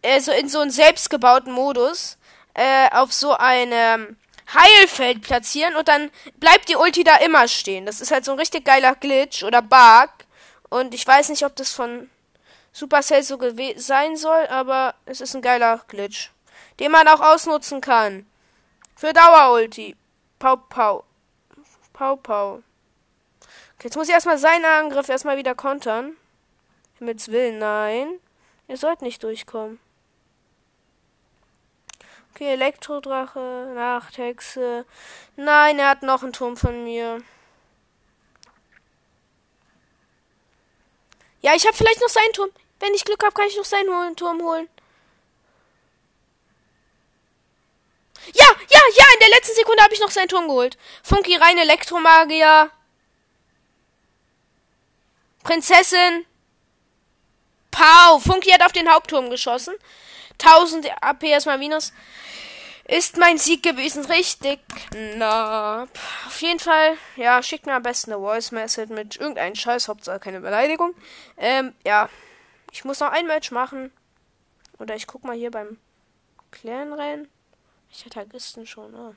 also 0.05 0.33
in 0.33 0.49
so 0.49 0.61
einen 0.61 0.71
selbstgebauten 0.71 1.53
Modus, 1.53 2.17
äh, 2.55 2.89
auf 2.91 3.13
so 3.13 3.33
einem 3.33 4.17
Heilfeld 4.53 5.23
platzieren 5.23 5.77
und 5.77 5.89
dann 5.89 6.11
bleibt 6.37 6.69
die 6.69 6.77
Ulti 6.77 7.05
da 7.05 7.17
immer 7.17 7.49
stehen. 7.49 7.85
Das 7.85 8.01
ist 8.01 8.11
halt 8.11 8.25
so 8.25 8.33
ein 8.33 8.39
richtig 8.39 8.65
geiler 8.65 8.95
Glitch 8.95 9.43
oder 9.43 9.61
Bug. 9.61 10.11
Und 10.71 10.95
ich 10.95 11.07
weiß 11.07 11.29
nicht, 11.31 11.45
ob 11.45 11.55
das 11.57 11.73
von 11.73 12.09
Supercell 12.79 13.25
so 13.25 13.37
sein 13.77 14.17
soll, 14.17 14.47
aber 14.47 14.95
es 15.05 15.21
ist 15.21 15.35
ein 15.35 15.43
geiler 15.43 15.85
Glitch, 15.89 16.31
den 16.79 16.93
man 16.93 17.09
auch 17.09 17.21
ausnutzen 17.21 17.81
kann. 17.81 18.25
Für 18.95 19.13
Dauer-Ulti. 19.13 19.97
Pau, 20.39 20.57
pau. 20.57 21.03
Pau, 21.93 22.15
pau. 22.15 22.63
Okay, 23.75 23.89
jetzt 23.89 23.97
muss 23.97 24.07
ich 24.07 24.15
erstmal 24.15 24.39
seinen 24.39 24.65
Angriff 24.65 25.09
erstmal 25.09 25.37
wieder 25.37 25.57
kontern. 25.57 26.17
Himmels 26.99 27.29
Willen, 27.33 27.59
nein. 27.59 28.21
Ihr 28.69 28.77
sollt 28.77 29.03
nicht 29.03 29.25
durchkommen. 29.25 29.81
Okay, 32.33 32.53
Elektrodrache, 32.53 33.73
Nachthexe. 33.75 34.87
Nein, 35.35 35.81
er 35.81 35.89
hat 35.89 36.03
noch 36.03 36.23
einen 36.23 36.33
Turm 36.33 36.57
von 36.57 36.85
mir. 36.85 37.25
Ja, 41.41 41.55
ich 41.57 41.67
habe 41.67 41.77
vielleicht 41.77 42.01
noch 42.01 42.09
seinen 42.09 42.33
Turm. 42.33 42.51
Wenn 42.81 42.95
ich 42.95 43.05
Glück 43.05 43.23
habe, 43.23 43.35
kann 43.35 43.49
ich 43.49 43.57
noch 43.57 43.65
seinen 43.65 44.17
Turm 44.17 44.41
holen. 44.43 44.69
Ja, 48.35 48.45
ja, 48.45 48.81
ja, 48.97 49.05
in 49.15 49.21
der 49.21 49.29
letzten 49.31 49.55
Sekunde 49.55 49.83
habe 49.83 49.95
ich 49.95 50.01
noch 50.01 50.11
seinen 50.11 50.29
Turm 50.29 50.49
geholt. 50.49 50.77
Funky 51.03 51.37
rein 51.37 51.59
Elektromagier. 51.59 52.71
Prinzessin. 55.43 56.27
Pau. 57.71 58.19
Funky 58.19 58.51
hat 58.51 58.63
auf 58.63 58.73
den 58.73 58.91
Hauptturm 58.91 59.31
geschossen. 59.31 59.75
1000 60.43 60.91
AP 61.01 61.25
erstmal 61.25 61.59
minus. 61.59 61.93
ist 62.85 63.17
mein 63.17 63.39
Sieg 63.39 63.63
gewesen. 63.63 64.05
Richtig 64.07 64.61
knapp. 64.91 65.89
Auf 66.27 66.43
jeden 66.43 66.61
Fall, 66.61 66.97
ja, 67.17 67.43
schickt 67.43 67.67
mir 67.67 67.75
am 67.75 67.83
besten 67.83 68.13
eine 68.13 68.21
Voice 68.21 68.51
Message 68.51 68.91
mit 68.91 69.17
irgendeinem 69.17 69.55
Scheiß, 69.55 69.89
Hauptsache 69.89 70.19
keine 70.21 70.41
Beleidigung. 70.41 70.95
Ähm, 71.37 71.75
ja. 71.85 72.09
Ich 72.79 72.85
muss 72.85 73.01
noch 73.01 73.11
ein 73.11 73.27
Match 73.27 73.51
machen. 73.51 73.91
Oder 74.79 74.95
ich 74.95 75.09
guck 75.09 75.25
mal 75.25 75.35
hier 75.35 75.51
beim 75.51 75.81
Clan-Rennen. 76.53 77.27
Ich 77.91 78.05
hatte 78.05 78.25
gestern 78.29 78.67
schon, 78.67 78.95
ah. 78.95 79.17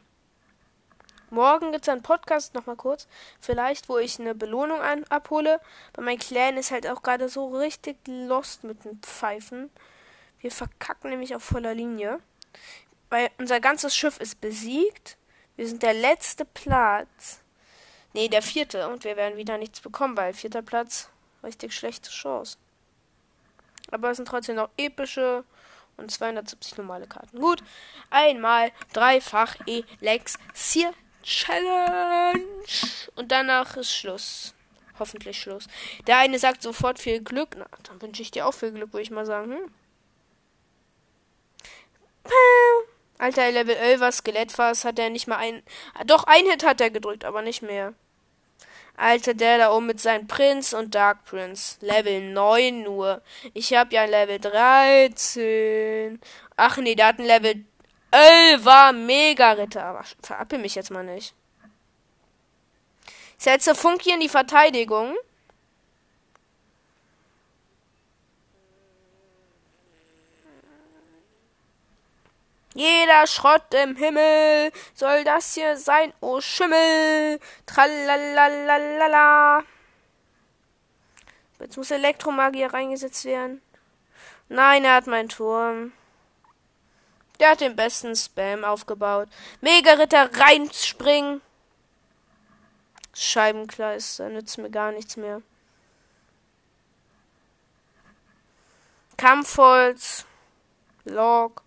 Morgen 1.29 1.71
gibt 1.71 1.85
es 1.85 1.89
einen 1.89 2.01
Podcast, 2.01 2.55
nochmal 2.55 2.75
kurz. 2.75 3.07
Vielleicht, 3.39 3.87
wo 3.87 3.99
ich 3.99 4.19
eine 4.19 4.33
Belohnung 4.33 4.81
an, 4.81 5.03
abhole. 5.09 5.61
Weil 5.93 6.05
mein 6.05 6.17
Clan 6.17 6.57
ist 6.57 6.71
halt 6.71 6.87
auch 6.87 7.03
gerade 7.03 7.29
so 7.29 7.55
richtig 7.55 7.97
lost 8.07 8.63
mit 8.63 8.83
den 8.83 8.97
Pfeifen. 8.97 9.69
Wir 10.39 10.51
verkacken 10.51 11.11
nämlich 11.11 11.35
auf 11.35 11.43
voller 11.43 11.75
Linie. 11.75 12.19
Weil 13.11 13.29
unser 13.37 13.59
ganzes 13.59 13.95
Schiff 13.95 14.19
ist 14.19 14.41
besiegt. 14.41 15.17
Wir 15.55 15.67
sind 15.67 15.83
der 15.83 15.93
letzte 15.93 16.45
Platz. 16.45 17.41
Nee, 18.13 18.27
der 18.27 18.41
vierte. 18.41 18.87
Und 18.87 19.03
wir 19.03 19.17
werden 19.17 19.37
wieder 19.37 19.59
nichts 19.59 19.81
bekommen, 19.81 20.17
weil 20.17 20.33
vierter 20.33 20.63
Platz 20.63 21.11
richtig 21.43 21.75
schlechte 21.75 22.09
Chance. 22.09 22.57
Aber 23.91 24.11
es 24.11 24.17
sind 24.17 24.27
trotzdem 24.27 24.55
noch 24.55 24.69
epische 24.77 25.43
und 25.97 26.11
270 26.11 26.77
normale 26.77 27.07
Karten. 27.07 27.39
Gut, 27.39 27.63
einmal 28.09 28.71
dreifach 28.93 29.55
Elixier 29.65 30.93
Challenge. 31.23 32.39
Und 33.15 33.31
danach 33.31 33.77
ist 33.77 33.93
Schluss. 33.93 34.53
Hoffentlich 34.99 35.39
Schluss. 35.39 35.67
Der 36.07 36.17
eine 36.17 36.39
sagt 36.39 36.61
sofort 36.61 36.99
viel 36.99 37.21
Glück. 37.21 37.55
Na, 37.57 37.65
dann 37.83 38.01
wünsche 38.01 38.21
ich 38.21 38.31
dir 38.31 38.45
auch 38.45 38.53
viel 38.53 38.71
Glück, 38.71 38.93
würde 38.93 39.03
ich 39.03 39.11
mal 39.11 39.25
sagen. 39.25 39.53
Hm? 39.53 39.71
Alter, 43.17 43.51
Level 43.51 43.75
11 43.75 44.15
Skelettfass 44.15 44.85
hat 44.85 44.97
er 44.97 45.09
nicht 45.09 45.27
mal 45.27 45.37
ein. 45.37 45.61
Doch, 46.05 46.23
ein 46.25 46.45
Hit 46.45 46.65
hat 46.65 46.81
er 46.81 46.89
gedrückt, 46.89 47.23
aber 47.23 47.41
nicht 47.41 47.61
mehr. 47.61 47.93
Alter, 48.97 49.33
der 49.33 49.57
da 49.57 49.71
oben 49.71 49.87
mit 49.87 49.99
seinem 49.99 50.27
Prinz 50.27 50.73
und 50.73 50.93
Dark 50.93 51.25
Prince. 51.25 51.77
Level 51.81 52.31
9 52.31 52.83
nur. 52.83 53.21
Ich 53.53 53.73
hab 53.73 53.91
ja 53.91 54.05
Level 54.05 54.39
13. 54.39 56.19
Ach 56.55 56.77
nee, 56.77 56.95
der 56.95 57.07
hat 57.07 57.19
ein 57.19 57.25
Level 57.25 57.65
Elva 58.11 58.91
Mega-Ritter. 58.91 59.83
Aber 59.83 60.03
verappel 60.21 60.59
mich 60.59 60.75
jetzt 60.75 60.91
mal 60.91 61.03
nicht. 61.03 61.33
Ich 63.37 63.43
setze 63.43 63.73
Funky 63.73 64.11
in 64.11 64.19
die 64.19 64.29
Verteidigung. 64.29 65.15
Jeder 72.81 73.27
Schrott 73.27 73.71
im 73.75 73.95
Himmel 73.95 74.71
soll 74.95 75.23
das 75.23 75.53
hier 75.53 75.77
sein, 75.77 76.11
oh 76.19 76.41
Schimmel. 76.41 77.39
Tralalalala. 77.67 79.63
Jetzt 81.59 81.77
muss 81.77 81.91
Elektromagier 81.91 82.73
reingesetzt 82.73 83.25
werden. 83.25 83.61
Nein, 84.49 84.83
er 84.83 84.95
hat 84.95 85.05
meinen 85.05 85.29
Turm. 85.29 85.93
Der 87.39 87.51
hat 87.51 87.61
den 87.61 87.75
besten 87.75 88.15
Spam 88.15 88.63
aufgebaut. 88.63 89.29
Mega-Ritter 89.61 90.31
reinspringen. 90.39 91.41
Scheibenkleister 93.13 94.29
nützt 94.29 94.57
mir 94.57 94.71
gar 94.71 94.91
nichts 94.91 95.17
mehr. 95.17 95.43
Kampfholz. 99.17 100.25
Log. 101.05 101.61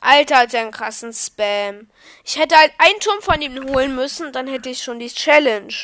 Alter, 0.00 0.38
hat 0.38 0.54
er 0.54 0.62
einen 0.62 0.70
krassen 0.70 1.12
Spam. 1.12 1.88
Ich 2.24 2.38
hätte 2.38 2.56
halt 2.56 2.72
einen 2.78 3.00
Turm 3.00 3.20
von 3.20 3.40
ihm 3.40 3.68
holen 3.68 3.94
müssen, 3.94 4.32
dann 4.32 4.46
hätte 4.46 4.70
ich 4.70 4.82
schon 4.82 4.98
die 4.98 5.08
Challenge 5.08 5.74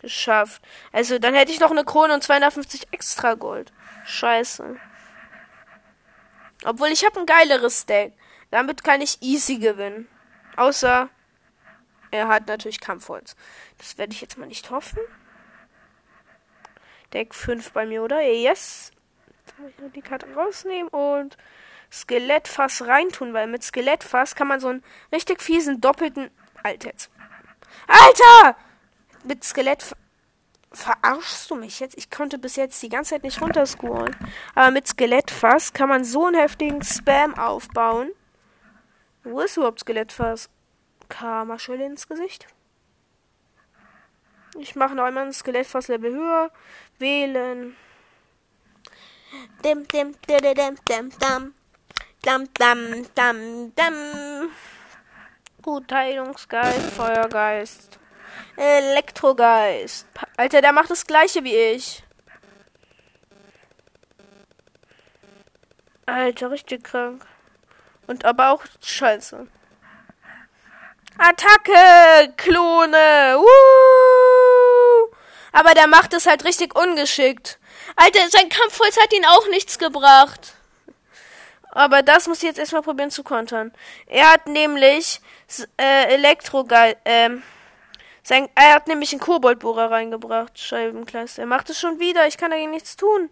geschafft. 0.00 0.62
Also, 0.92 1.18
dann 1.18 1.34
hätte 1.34 1.52
ich 1.52 1.60
noch 1.60 1.70
eine 1.70 1.84
Krone 1.84 2.14
und 2.14 2.22
250 2.22 2.88
extra 2.92 3.34
Gold. 3.34 3.72
Scheiße. 4.06 4.76
Obwohl 6.64 6.88
ich 6.88 7.04
habe 7.04 7.20
ein 7.20 7.26
geileres 7.26 7.86
Deck. 7.86 8.14
Damit 8.50 8.82
kann 8.82 9.00
ich 9.00 9.22
easy 9.22 9.58
gewinnen. 9.58 10.08
Außer 10.56 11.08
er 12.10 12.28
hat 12.28 12.46
natürlich 12.46 12.80
Kampfholz. 12.80 13.36
Das 13.76 13.98
werde 13.98 14.12
ich 14.12 14.20
jetzt 14.20 14.38
mal 14.38 14.46
nicht 14.46 14.70
hoffen. 14.70 14.98
Deck 17.12 17.34
5 17.34 17.72
bei 17.72 17.86
mir, 17.86 18.02
oder? 18.02 18.20
Yes. 18.20 18.92
Kann 19.56 19.68
ich 19.68 19.78
nur 19.78 19.90
die 19.90 20.02
Karte 20.02 20.26
rausnehmen 20.34 20.88
und 20.88 21.36
Skelettfass 21.90 22.86
reintun, 22.86 23.32
weil 23.32 23.46
mit 23.46 23.62
Skelettfass 23.62 24.34
kann 24.34 24.48
man 24.48 24.60
so 24.60 24.68
einen 24.68 24.84
richtig 25.12 25.42
fiesen 25.42 25.80
doppelten. 25.80 26.30
Alter 26.62 26.88
jetzt. 26.88 27.10
Alter! 27.86 28.56
Mit 29.24 29.44
Skelettfass. 29.44 29.96
Verarschst 30.70 31.50
du 31.50 31.54
mich 31.54 31.80
jetzt? 31.80 31.96
Ich 31.96 32.10
konnte 32.10 32.38
bis 32.38 32.56
jetzt 32.56 32.82
die 32.82 32.90
ganze 32.90 33.10
Zeit 33.10 33.22
nicht 33.22 33.40
runterscrollen. 33.40 34.14
Aber 34.54 34.70
mit 34.70 34.86
Skelettfass 34.86 35.72
kann 35.72 35.88
man 35.88 36.04
so 36.04 36.26
einen 36.26 36.38
heftigen 36.38 36.82
Spam 36.82 37.38
aufbauen. 37.38 38.10
Wo 39.24 39.40
ist 39.40 39.56
überhaupt 39.56 39.80
Skelettfass? 39.80 40.50
Karma-Schelle 41.08 41.86
ins 41.86 42.06
Gesicht. 42.06 42.46
Ich 44.58 44.76
mache 44.76 44.94
noch 44.94 45.04
einmal 45.04 45.26
ein 45.26 45.32
Skelettfass-Level 45.32 46.12
höher. 46.12 46.50
Wählen. 46.98 47.74
Dim, 49.64 49.88
dim, 49.88 50.14
dim, 50.28 50.54
dim, 50.54 50.76
dim, 50.86 51.10
dim. 51.10 51.54
Dam, 52.28 52.44
dam, 52.52 53.06
dam, 53.14 53.72
dam. 53.74 54.50
Gut, 55.62 55.90
Heilungsgeist, 55.90 56.90
Feuergeist. 56.90 57.98
Elektrogeist. 58.54 60.06
Alter, 60.36 60.60
der 60.60 60.74
macht 60.74 60.90
das 60.90 61.06
gleiche 61.06 61.42
wie 61.42 61.56
ich. 61.56 62.04
Alter, 66.04 66.50
richtig 66.50 66.84
krank. 66.84 67.24
Und 68.06 68.26
aber 68.26 68.50
auch 68.50 68.62
scheiße. 68.82 69.46
Attacke! 71.16 72.34
Klone! 72.36 73.38
Woo! 73.38 75.16
Aber 75.52 75.72
der 75.72 75.86
macht 75.86 76.12
es 76.12 76.26
halt 76.26 76.44
richtig 76.44 76.78
ungeschickt. 76.78 77.58
Alter, 77.96 78.28
sein 78.28 78.50
Kampfholz 78.50 79.00
hat 79.00 79.14
ihn 79.14 79.24
auch 79.24 79.48
nichts 79.48 79.78
gebracht. 79.78 80.57
Aber 81.78 82.02
das 82.02 82.26
muss 82.26 82.38
ich 82.38 82.42
jetzt 82.42 82.58
erstmal 82.58 82.82
probieren 82.82 83.12
zu 83.12 83.22
kontern. 83.22 83.72
Er 84.06 84.32
hat 84.32 84.48
nämlich 84.48 85.20
äh, 85.76 86.12
Elektrogeist, 86.12 86.96
ähm, 87.04 87.44
sein, 88.24 88.48
er 88.56 88.74
hat 88.74 88.88
nämlich 88.88 89.12
einen 89.12 89.20
Koboldbohrer 89.20 89.88
reingebracht, 89.88 90.58
Scheibenkleister. 90.58 91.42
Er 91.42 91.46
macht 91.46 91.70
es 91.70 91.78
schon 91.78 92.00
wieder, 92.00 92.26
ich 92.26 92.36
kann 92.36 92.50
dagegen 92.50 92.72
nichts 92.72 92.96
tun. 92.96 93.30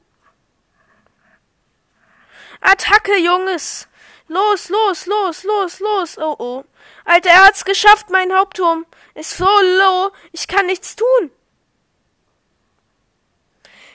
Attacke, 2.61 3.19
Junges! 3.19 3.89
Los, 4.29 4.69
los, 4.69 5.07
los, 5.07 5.43
los, 5.43 5.81
los! 5.81 6.17
Oh, 6.17 6.37
oh. 6.39 6.65
Alter, 7.05 7.31
er 7.31 7.47
hat's 7.47 7.65
geschafft, 7.65 8.11
mein 8.11 8.33
Hauptturm 8.33 8.87
ist 9.15 9.37
so 9.37 9.45
low, 9.45 10.13
ich 10.31 10.47
kann 10.47 10.67
nichts 10.67 10.95
tun. 10.95 11.33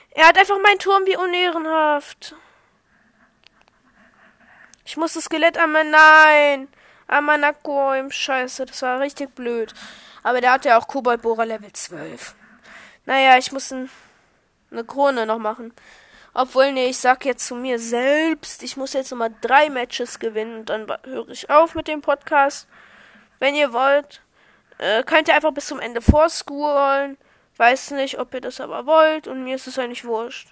Er 0.10 0.28
hat 0.28 0.38
einfach 0.38 0.60
meinen 0.60 0.80
Turm 0.80 1.06
wie 1.06 1.16
unehrenhaft. 1.16 2.36
Ich 4.92 4.98
muss 4.98 5.14
das 5.14 5.24
Skelett 5.24 5.58
an 5.58 5.72
mein... 5.72 5.90
Nein! 5.90 6.68
An 7.08 7.24
meiner 7.24 7.54
Coim. 7.54 8.12
Scheiße, 8.12 8.66
das 8.66 8.82
war 8.82 9.00
richtig 9.00 9.34
blöd. 9.34 9.74
Aber 10.22 10.42
der 10.42 10.52
hat 10.52 10.66
ja 10.66 10.78
auch 10.78 10.86
Koboldbohrer 10.86 11.46
Level 11.46 11.72
12. 11.72 12.36
Naja, 13.06 13.38
ich 13.38 13.54
muss 13.54 13.72
ein, 13.72 13.90
eine 14.70 14.84
Krone 14.84 15.26
noch 15.26 15.38
machen. 15.38 15.74
Obwohl, 16.34 16.74
nee, 16.74 16.90
ich 16.90 16.98
sag 16.98 17.24
jetzt 17.24 17.48
zu 17.48 17.56
mir 17.56 17.80
selbst, 17.80 18.64
ich 18.64 18.76
muss 18.76 18.92
jetzt 18.92 19.12
nochmal 19.12 19.34
drei 19.40 19.70
Matches 19.70 20.20
gewinnen 20.20 20.58
und 20.58 20.66
dann 20.70 20.86
höre 21.06 21.30
ich 21.30 21.50
auf 21.50 21.74
mit 21.74 21.88
dem 21.88 22.02
Podcast. 22.02 22.68
Wenn 23.40 23.56
ihr 23.56 23.72
wollt, 23.72 24.22
äh, 24.78 25.04
könnt 25.04 25.30
ihr 25.30 25.36
einfach 25.36 25.54
bis 25.54 25.68
zum 25.68 25.80
Ende 25.80 26.02
vorscrollen. 26.02 27.18
Weiß 27.56 27.92
nicht, 27.92 28.20
ob 28.20 28.34
ihr 28.34 28.42
das 28.42 28.60
aber 28.60 28.86
wollt 28.86 29.30
und 29.30 29.46
mir 29.46 29.56
ist 29.56 29.68
es 29.68 29.80
eigentlich 29.80 30.04
wurscht. 30.04 30.50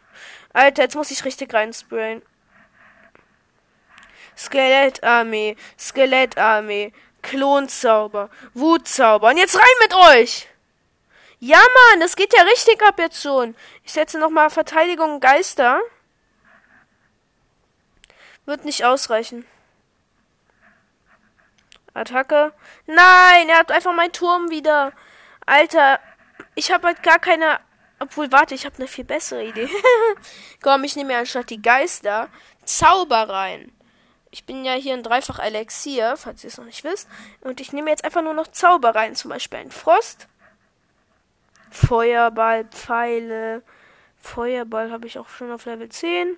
Alter, 0.54 0.84
jetzt 0.84 0.95
muss 0.95 1.12
ich 1.12 1.25
richtig 1.25 1.54
reinsprayen. 1.54 2.21
Skelettarmee, 4.39 5.58
Skelettarmee, 5.78 6.93
Klonzauber, 7.21 8.30
Wutzauber. 8.54 9.30
Und 9.30 9.38
jetzt 9.38 9.58
rein 9.58 9.63
mit 9.82 9.93
euch! 9.93 10.47
Ja, 11.39 11.58
Mann, 11.58 11.99
das 11.99 12.15
geht 12.15 12.34
ja 12.34 12.43
richtig 12.43 12.82
ab 12.84 12.99
jetzt 12.99 13.21
schon. 13.21 13.56
Ich 13.84 13.93
setze 13.93 14.17
nochmal 14.19 14.49
Verteidigung 14.49 15.19
Geister. 15.19 15.80
Wird 18.45 18.65
nicht 18.65 18.84
ausreichen. 18.84 19.45
Attacke. 21.93 22.54
Nein, 22.86 23.49
er 23.49 23.60
hat 23.60 23.71
einfach 23.71 23.93
meinen 23.93 24.13
Turm 24.13 24.49
wieder. 24.49 24.93
Alter, 25.45 25.99
ich 26.56 26.71
habe 26.71 26.88
halt 26.88 27.04
gar 27.04 27.19
keine 27.19 27.60
Obwohl, 27.99 28.32
warte, 28.32 28.56
ich 28.56 28.65
habe 28.65 28.78
eine 28.78 28.88
viel 28.88 29.04
bessere 29.04 29.43
Idee. 29.43 29.69
Komm, 30.62 30.84
ich 30.86 30.95
nehme 30.95 31.13
mir 31.13 31.19
anstatt 31.19 31.49
die 31.49 31.62
Geister 31.62 32.30
Zauber 32.63 33.28
rein. 33.30 33.73
Ich 34.32 34.46
bin 34.46 34.63
ja 34.63 34.74
hier 34.74 34.94
ein 34.94 35.04
Dreifach 35.04 35.39
Elixier, 35.39 36.15
falls 36.15 36.44
ihr 36.44 36.50
es 36.50 36.58
noch 36.58 36.65
nicht 36.65 36.84
wisst. 36.84 37.10
Und 37.42 37.60
ich 37.60 37.74
nehme 37.74 37.89
jetzt 37.89 38.06
einfach 38.06 38.22
nur 38.22 38.34
noch 38.34 38.48
Zauber 38.48 38.94
rein. 38.94 39.15
Zum 39.15 39.30
Beispiel 39.30 39.60
ein 39.60 39.72
Frost. 39.72 40.28
Feuerball, 41.72 42.65
Pfeile. 42.65 43.63
Feuerball 44.22 44.92
habe 44.92 45.08
ich 45.08 45.18
auch 45.18 45.30
schon 45.30 45.52
auf 45.52 45.65
Level 45.65 45.89
10. 45.89 46.36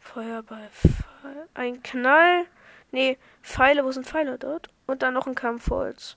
Feuerball, 0.00 0.68
Pfeil, 0.70 1.48
ein 1.54 1.82
Knall. 1.82 2.46
Nee, 2.90 3.18
Pfeile, 3.42 3.84
wo 3.84 3.92
sind 3.92 4.06
Pfeile 4.06 4.38
dort? 4.38 4.68
Und 4.86 5.02
dann 5.02 5.14
noch 5.14 5.26
ein 5.26 5.34
Kampfholz. 5.34 6.16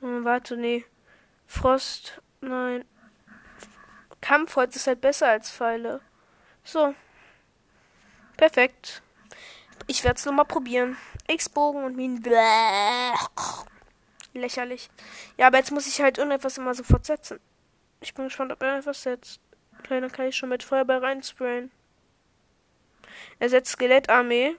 Hm, 0.00 0.24
warte, 0.24 0.56
nee. 0.56 0.84
Frost, 1.46 2.20
nein. 2.40 2.84
Kampfholz 4.20 4.76
ist 4.76 4.86
halt 4.86 5.00
besser 5.00 5.28
als 5.28 5.50
Pfeile. 5.50 6.00
So. 6.64 6.94
Perfekt. 8.38 9.02
Ich 9.88 10.04
werde 10.04 10.16
es 10.16 10.24
nochmal 10.24 10.44
probieren. 10.46 10.96
X-Bogen 11.26 11.84
und 11.84 11.96
Minen. 11.96 12.22
Lächerlich. 14.32 14.88
Ja, 15.36 15.48
aber 15.48 15.58
jetzt 15.58 15.72
muss 15.72 15.88
ich 15.88 16.00
halt 16.00 16.18
irgendetwas 16.18 16.56
immer 16.56 16.72
sofort 16.72 17.04
setzen. 17.04 17.40
Ich 18.00 18.14
bin 18.14 18.26
gespannt, 18.26 18.52
ob 18.52 18.62
er 18.62 18.78
etwas 18.78 19.02
setzt. 19.02 19.40
Okay, 19.80 20.00
dann 20.00 20.12
kann 20.12 20.26
ich 20.26 20.36
schon 20.36 20.50
mit 20.50 20.62
Feuerball 20.62 20.98
reinsprayen. 20.98 21.72
Er 23.40 23.48
setzt 23.50 23.72
Skelettarmee. 23.72 24.54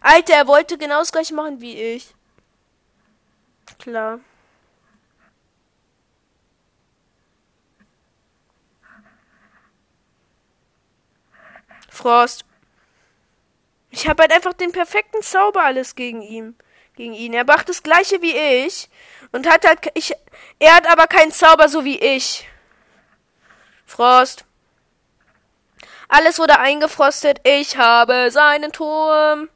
Alter, 0.00 0.34
er 0.34 0.48
wollte 0.48 0.76
genau 0.76 0.98
das 0.98 1.12
gleiche 1.12 1.34
machen 1.34 1.60
wie 1.60 1.80
ich. 1.80 2.14
Klar. 3.78 4.18
Frost. 11.88 12.44
Ich 13.92 14.08
habe 14.08 14.22
halt 14.22 14.32
einfach 14.32 14.54
den 14.54 14.72
perfekten 14.72 15.22
Zauber 15.22 15.62
alles 15.62 15.94
gegen 15.94 16.22
ihn. 16.22 16.56
Gegen 16.96 17.12
ihn. 17.12 17.34
Er 17.34 17.44
macht 17.44 17.68
das 17.68 17.82
gleiche 17.82 18.22
wie 18.22 18.34
ich. 18.34 18.88
Und 19.32 19.48
hat 19.48 19.66
halt. 19.66 19.80
Ich, 19.94 20.14
er 20.58 20.74
hat 20.74 20.86
aber 20.90 21.06
keinen 21.06 21.30
Zauber 21.30 21.68
so 21.68 21.84
wie 21.84 21.98
ich. 21.98 22.48
Frost. 23.84 24.46
Alles 26.08 26.38
wurde 26.38 26.58
eingefrostet. 26.58 27.40
Ich 27.44 27.76
habe 27.76 28.30
seinen 28.30 28.72
Turm. 28.72 29.50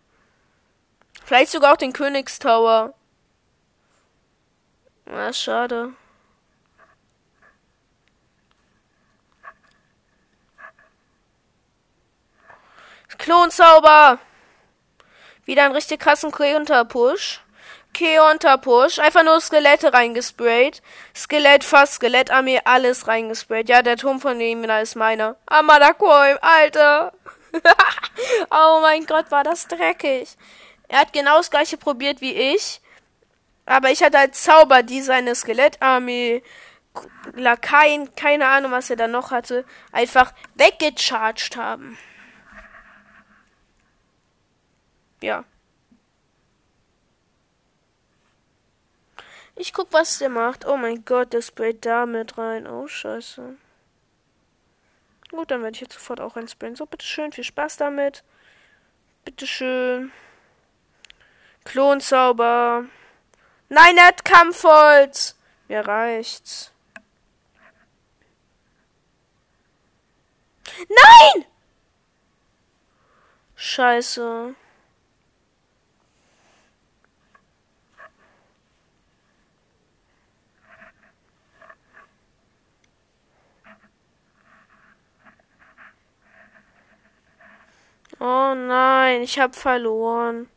Vielleicht 1.24 1.50
sogar 1.50 1.72
auch 1.72 1.78
den 1.78 1.94
Königstower. 1.94 2.94
Ah, 5.06 5.32
schade. 5.32 5.94
Klonzauber. 13.18 14.18
Wieder 15.44 15.64
einen 15.64 15.74
richtig 15.74 16.00
krassen 16.00 16.32
Counter-Push. 16.32 17.40
Counter-Push. 17.94 18.98
Einfach 18.98 19.22
nur 19.22 19.40
Skelette 19.40 19.92
reingesprayt. 19.92 20.82
Skelett, 21.14 21.64
fast 21.64 21.94
Skelettarmee, 21.94 22.60
alles 22.64 23.06
reingesprayt. 23.06 23.68
Ja, 23.68 23.82
der 23.82 23.96
Turm 23.96 24.20
von 24.20 24.38
dem 24.38 24.64
ist 24.64 24.96
meiner. 24.96 25.36
Amada 25.46 25.92
Coim, 25.92 26.38
Alter. 26.40 27.12
oh 28.50 28.80
mein 28.82 29.06
Gott, 29.06 29.30
war 29.30 29.44
das 29.44 29.68
dreckig. 29.68 30.36
Er 30.88 31.00
hat 31.00 31.12
genau 31.12 31.38
das 31.38 31.50
gleiche 31.50 31.76
probiert 31.76 32.20
wie 32.20 32.34
ich. 32.34 32.80
Aber 33.64 33.90
ich 33.90 34.02
hatte 34.02 34.18
als 34.18 34.42
Zauber, 34.42 34.82
die 34.82 35.02
seine 35.02 35.34
Skelettarmee, 35.34 36.42
Lakaien, 37.34 38.14
keine 38.14 38.46
Ahnung, 38.46 38.72
was 38.72 38.90
er 38.90 38.96
da 38.96 39.08
noch 39.08 39.30
hatte, 39.30 39.64
einfach 39.92 40.32
weggecharged 40.54 41.56
haben. 41.56 41.98
Ja. 45.20 45.44
Ich 49.54 49.72
guck, 49.72 49.92
was 49.92 50.18
der 50.18 50.28
macht. 50.28 50.66
Oh 50.66 50.76
mein 50.76 51.04
Gott, 51.04 51.32
der 51.32 51.40
sprayt 51.40 51.84
da 51.86 52.04
mit 52.04 52.36
rein. 52.36 52.66
Oh, 52.66 52.86
scheiße. 52.86 53.56
Gut, 55.30 55.50
dann 55.50 55.62
werde 55.62 55.74
ich 55.74 55.80
jetzt 55.80 55.94
sofort 55.94 56.20
auch 56.20 56.36
einsprayen. 56.36 56.76
So, 56.76 56.86
bitteschön, 56.86 57.32
viel 57.32 57.44
Spaß 57.44 57.78
damit. 57.78 58.22
Bitteschön. 59.24 60.12
Klonzauber. 61.64 62.84
Nein, 63.68 63.96
er 63.96 64.06
hat 64.06 64.24
Kampfholz. 64.24 65.36
Mir 65.68 65.80
reicht's. 65.86 66.72
Nein! 70.88 71.44
Scheiße. 73.56 74.54
Oh 88.18 88.54
nein, 88.54 89.22
ich 89.22 89.38
hab 89.38 89.54
verloren. 89.54 90.48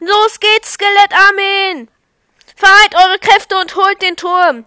Los 0.00 0.38
geht's, 0.38 0.74
Skelettarmeen! 0.74 1.88
Vereint 2.56 2.94
eure 2.94 3.18
Kräfte 3.18 3.56
und 3.56 3.74
holt 3.74 4.02
den 4.02 4.16
Turm! 4.16 4.66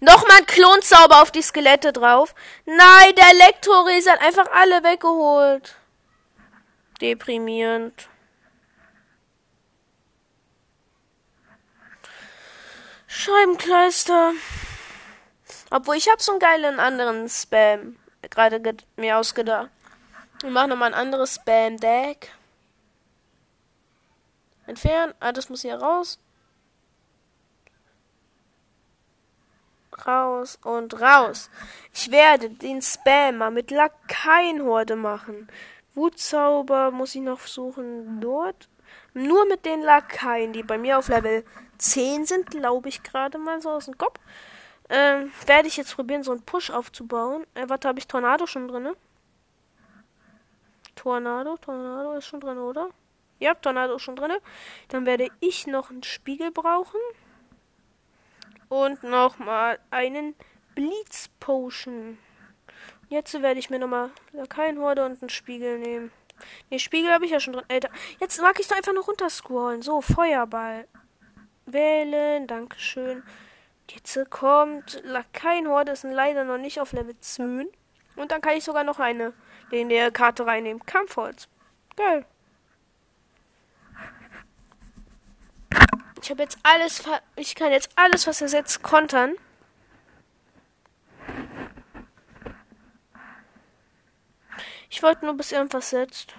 Nochmal 0.00 0.38
ein 0.38 0.46
Klonzauber 0.46 1.22
auf 1.22 1.30
die 1.30 1.42
Skelette 1.42 1.92
drauf. 1.92 2.34
Nein, 2.64 3.14
der 3.16 3.30
Elektroris 3.30 4.08
hat 4.08 4.20
einfach 4.20 4.50
alle 4.52 4.82
weggeholt. 4.82 5.76
Deprimierend. 7.00 8.08
Scheibenkleister. 13.06 14.32
Obwohl, 15.70 15.96
ich 15.96 16.08
habe 16.08 16.22
so 16.22 16.32
einen 16.32 16.40
geilen 16.40 16.80
anderen 16.80 17.28
Spam 17.28 17.96
gerade 18.30 18.60
mir 18.96 19.18
ausgedacht. 19.18 19.70
Wir 20.40 20.50
machen 20.50 20.70
nochmal 20.70 20.92
ein 20.92 21.00
anderes 21.00 21.36
Spam-Deck. 21.36 22.32
Entfernen. 24.66 25.14
Ah, 25.20 25.32
das 25.32 25.48
muss 25.48 25.62
hier 25.62 25.76
raus. 25.76 26.18
Raus 30.06 30.58
und 30.62 31.00
raus. 31.00 31.50
Ich 31.92 32.10
werde 32.10 32.50
den 32.50 32.82
Spammer 32.82 33.50
mit 33.50 33.70
Lakaienhorde 33.70 34.96
machen. 34.96 35.48
Wutzauber 35.94 36.90
muss 36.90 37.14
ich 37.14 37.22
noch 37.22 37.40
suchen. 37.40 38.20
Dort. 38.20 38.68
Nur 39.14 39.46
mit 39.46 39.64
den 39.64 39.82
Lakaien, 39.82 40.52
die 40.52 40.62
bei 40.62 40.76
mir 40.76 40.98
auf 40.98 41.08
Level 41.08 41.44
10 41.78 42.26
sind, 42.26 42.50
glaube 42.50 42.88
ich 42.88 43.02
gerade 43.02 43.38
mal 43.38 43.60
so 43.62 43.70
aus 43.70 43.84
dem 43.84 43.96
Kopf. 43.96 44.18
Ähm, 44.88 45.32
werde 45.46 45.68
ich 45.68 45.76
jetzt 45.76 45.94
probieren, 45.94 46.22
so 46.22 46.32
einen 46.32 46.42
Push 46.42 46.70
aufzubauen. 46.70 47.46
Äh, 47.54 47.68
warte, 47.68 47.88
habe 47.88 47.98
ich 47.98 48.06
Tornado 48.06 48.46
schon 48.46 48.68
drin? 48.68 48.90
Tornado, 50.94 51.56
Tornado 51.56 52.14
ist 52.14 52.26
schon 52.26 52.40
drin, 52.40 52.58
oder? 52.58 52.90
Ja, 53.38 53.54
Tornado 53.54 53.96
ist 53.96 54.02
schon 54.02 54.16
drin. 54.16 54.32
Dann 54.88 55.06
werde 55.06 55.28
ich 55.40 55.66
noch 55.66 55.90
einen 55.90 56.02
Spiegel 56.02 56.50
brauchen. 56.50 57.00
Und 58.68 59.02
nochmal 59.02 59.78
einen 59.90 60.34
Bleeds 60.74 61.30
Potion. 61.40 62.18
Jetzt 63.08 63.40
werde 63.40 63.60
ich 63.60 63.70
mir 63.70 63.78
nochmal 63.78 64.10
kein 64.48 64.78
Horde 64.78 65.04
und 65.04 65.22
einen 65.22 65.28
Spiegel 65.28 65.78
nehmen. 65.78 66.10
Den 66.70 66.78
Spiegel 66.78 67.12
habe 67.12 67.24
ich 67.26 67.30
ja 67.30 67.40
schon 67.40 67.52
drin. 67.52 67.64
Alter. 67.68 67.90
Jetzt 68.18 68.40
mag 68.40 68.58
ich 68.58 68.66
da 68.66 68.76
einfach 68.76 68.92
noch 68.92 69.06
runterscrollen. 69.06 69.82
So, 69.82 70.00
Feuerball. 70.00 70.86
Wählen, 71.66 72.46
Dankeschön. 72.46 73.22
Jetzt 73.90 74.18
kommt 74.30 75.00
Lakaienhorde, 75.04 75.92
ist 75.92 76.04
leider 76.04 76.44
noch 76.44 76.58
nicht 76.58 76.80
auf 76.80 76.92
Level 76.92 77.18
10. 77.18 77.68
Und 78.16 78.32
dann 78.32 78.40
kann 78.40 78.56
ich 78.56 78.64
sogar 78.64 78.84
noch 78.84 78.98
eine 78.98 79.32
in 79.70 79.88
der 79.88 80.10
Karte 80.10 80.46
reinnehmen. 80.46 80.84
Kampfholz. 80.84 81.48
Geil. 81.96 82.24
Ich 86.24 86.30
habe 86.30 86.42
jetzt 86.42 86.56
alles, 86.62 87.02
ver 87.02 87.20
ich 87.36 87.54
kann 87.54 87.70
jetzt 87.70 87.90
alles, 87.96 88.26
was 88.26 88.40
er 88.40 88.48
setzt, 88.48 88.82
kontern. 88.82 89.34
Ich 94.88 95.02
wollte 95.02 95.26
nur, 95.26 95.36
bis 95.36 95.52
irgendwas 95.52 95.90
setzt. 95.90 96.34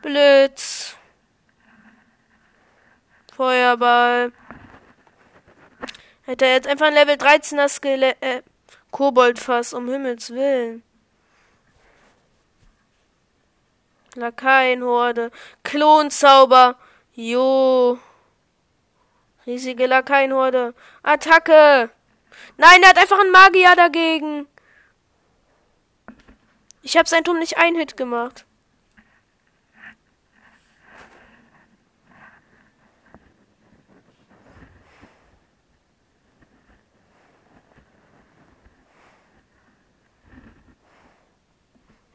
Blitz. 0.00 0.96
Feuerball. 3.34 4.30
Hätte 6.22 6.46
er 6.46 6.52
jetzt 6.52 6.68
einfach 6.68 6.86
ein 6.86 6.94
Level 6.94 7.16
13er 7.16 7.68
Skelett, 7.68 8.16
äh, 8.22 8.42
Koboldfass, 8.92 9.74
um 9.74 9.88
Himmels 9.88 10.30
Willen. 10.30 10.84
Lakaienhorde. 14.18 15.30
Klonzauber. 15.62 16.76
Jo. 17.14 17.98
Riesige 19.46 19.86
Lakaienhorde. 19.86 20.74
Attacke. 21.02 21.90
Nein, 22.56 22.82
er 22.82 22.90
hat 22.90 22.98
einfach 22.98 23.20
einen 23.20 23.32
Magier 23.32 23.74
dagegen. 23.76 24.46
Ich 26.82 26.96
habe 26.96 27.08
sein 27.08 27.24
Turm 27.24 27.38
nicht 27.38 27.58
ein 27.58 27.74
Hit 27.74 27.96
gemacht. 27.96 28.44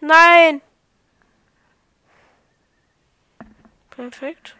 Nein! 0.01 0.61
Perfekt. 4.09 4.55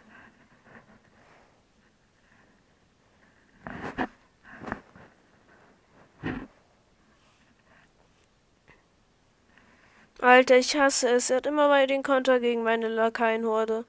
Alter, 10.20 10.56
ich 10.56 10.74
hasse 10.76 11.10
es. 11.10 11.28
Er 11.28 11.36
hat 11.36 11.46
immer 11.46 11.68
mal 11.68 11.86
den 11.86 12.02
Konter 12.02 12.40
gegen 12.40 12.62
meine 12.62 12.88
Lakaienhorde. 12.88 13.84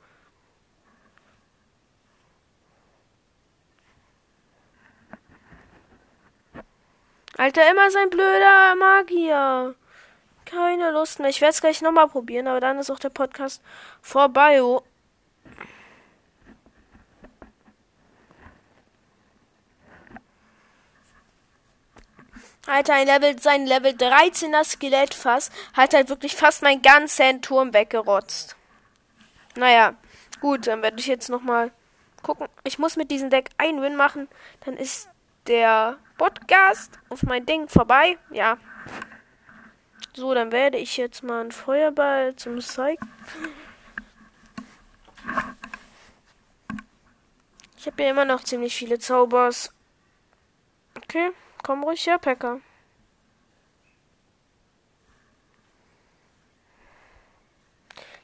Alter, 7.37 7.71
immer 7.71 7.91
sein 7.91 8.09
blöder 8.09 8.75
Magier. 8.75 9.75
Keine 10.45 10.91
Lust 10.91 11.19
mehr. 11.19 11.29
Ich 11.29 11.39
werde 11.39 11.53
es 11.53 11.61
gleich 11.61 11.81
nochmal 11.81 12.09
probieren, 12.09 12.47
aber 12.47 12.59
dann 12.59 12.77
ist 12.79 12.91
auch 12.91 12.99
der 12.99 13.09
Podcast 13.09 13.61
vorbei. 14.01 14.61
Oh. 14.61 14.83
Alter, 22.67 22.95
ein 22.95 23.05
Level, 23.07 23.39
sein 23.39 23.67
Level 23.67 23.91
13er 23.91 24.63
Skelettfass 24.63 25.51
hat 25.73 25.93
halt 25.93 26.09
wirklich 26.09 26.35
fast 26.35 26.63
meinen 26.63 26.81
ganzen 26.81 27.41
Turm 27.41 27.73
weggerotzt. 27.73 28.55
Naja, 29.55 29.93
gut, 30.41 30.67
dann 30.67 30.81
werde 30.81 30.99
ich 30.99 31.07
jetzt 31.07 31.29
nochmal 31.29 31.71
gucken. 32.23 32.47
Ich 32.63 32.79
muss 32.79 32.95
mit 32.95 33.11
diesem 33.11 33.29
Deck 33.29 33.51
ein 33.57 33.81
Win 33.81 33.95
machen. 33.95 34.27
Dann 34.65 34.77
ist 34.77 35.09
der 35.47 35.97
Podcast 36.17 36.99
auf 37.09 37.21
mein 37.23 37.45
Ding 37.45 37.69
vorbei. 37.69 38.17
Ja. 38.31 38.57
So, 40.15 40.33
dann 40.33 40.51
werde 40.51 40.77
ich 40.77 40.97
jetzt 40.97 41.23
mal 41.23 41.41
einen 41.41 41.51
Feuerball 41.51 42.35
zum 42.35 42.57
Psych. 42.57 42.99
Ich 47.77 47.85
habe 47.85 48.01
ja 48.01 48.09
immer 48.09 48.25
noch 48.25 48.43
ziemlich 48.43 48.75
viele 48.75 48.97
Zaubers. 48.97 49.71
Okay. 50.95 51.31
Komm 51.65 51.83
ruhig 51.83 52.05
her, 52.05 52.19
Packer. 52.19 52.61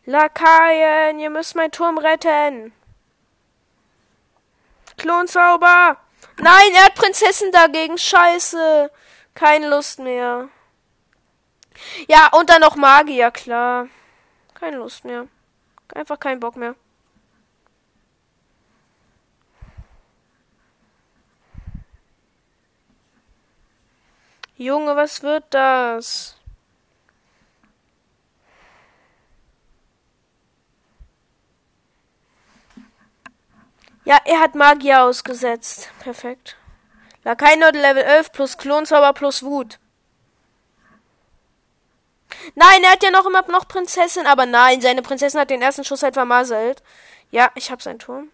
Lakaien, 0.05 1.19
ihr 1.19 1.31
müsst 1.31 1.55
meinen 1.55 1.71
Turm 1.71 1.97
retten. 1.97 2.71
Klonzauber. 4.95 5.97
Nein, 6.37 6.71
er 6.75 6.85
hat 6.85 6.93
Prinzessin 6.93 7.51
dagegen. 7.51 7.97
Scheiße. 7.97 8.91
Keine 9.33 9.69
Lust 9.69 9.97
mehr. 9.97 10.49
Ja, 12.07 12.27
und 12.33 12.47
dann 12.47 12.61
noch 12.61 12.75
Magier, 12.75 13.31
klar. 13.31 13.87
Keine 14.53 14.77
Lust 14.77 15.03
mehr. 15.03 15.27
Einfach 15.95 16.19
keinen 16.19 16.39
Bock 16.39 16.57
mehr. 16.57 16.75
Junge, 24.61 24.95
was 24.95 25.23
wird 25.23 25.43
das? 25.49 26.35
Ja, 34.05 34.19
er 34.23 34.39
hat 34.39 34.53
Magier 34.53 35.01
ausgesetzt. 35.01 35.89
Perfekt. 36.01 36.57
Lakainode 37.23 37.79
Level 37.79 38.03
11 38.03 38.31
plus 38.33 38.57
Klonzauber 38.59 39.13
plus 39.13 39.41
Wut. 39.41 39.79
Nein, 42.53 42.83
er 42.83 42.91
hat 42.91 43.01
ja 43.01 43.09
noch 43.09 43.25
immer 43.25 43.41
noch 43.47 43.67
Prinzessin, 43.67 44.27
aber 44.27 44.45
nein, 44.45 44.79
seine 44.79 45.01
Prinzessin 45.01 45.39
hat 45.39 45.49
den 45.49 45.63
ersten 45.63 45.83
Schuss 45.83 46.03
halt 46.03 46.13
vermasselt. 46.13 46.83
Ja, 47.31 47.49
ich 47.55 47.71
hab 47.71 47.81
seinen 47.81 47.97
Turm. 47.97 48.29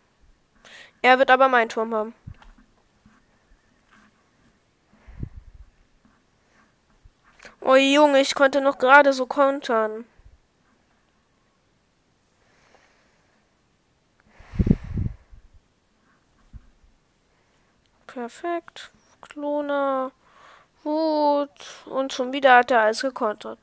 Er 1.01 1.19
wird 1.19 1.31
aber 1.31 1.47
meinen 1.47 1.69
Turm 1.69 1.95
haben. 1.95 2.13
Oh 7.61 7.75
Junge, 7.75 8.21
ich 8.21 8.35
konnte 8.35 8.61
noch 8.61 8.77
gerade 8.77 9.13
so 9.13 9.25
kontern. 9.25 10.05
Perfekt. 18.07 18.91
Kloner. 19.21 20.11
Wut. 20.83 21.49
Und 21.85 22.13
schon 22.13 22.33
wieder 22.33 22.55
hat 22.57 22.71
er 22.71 22.81
alles 22.81 23.01
gekontert. 23.01 23.59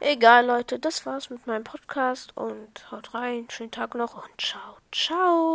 Egal, 0.00 0.46
Leute, 0.46 0.78
das 0.78 1.06
war's 1.06 1.30
mit 1.30 1.46
meinem 1.46 1.64
Podcast 1.64 2.36
und 2.36 2.90
haut 2.90 3.14
rein. 3.14 3.46
Schönen 3.50 3.70
Tag 3.70 3.94
noch 3.94 4.14
und 4.14 4.40
ciao, 4.40 4.76
ciao. 4.92 5.54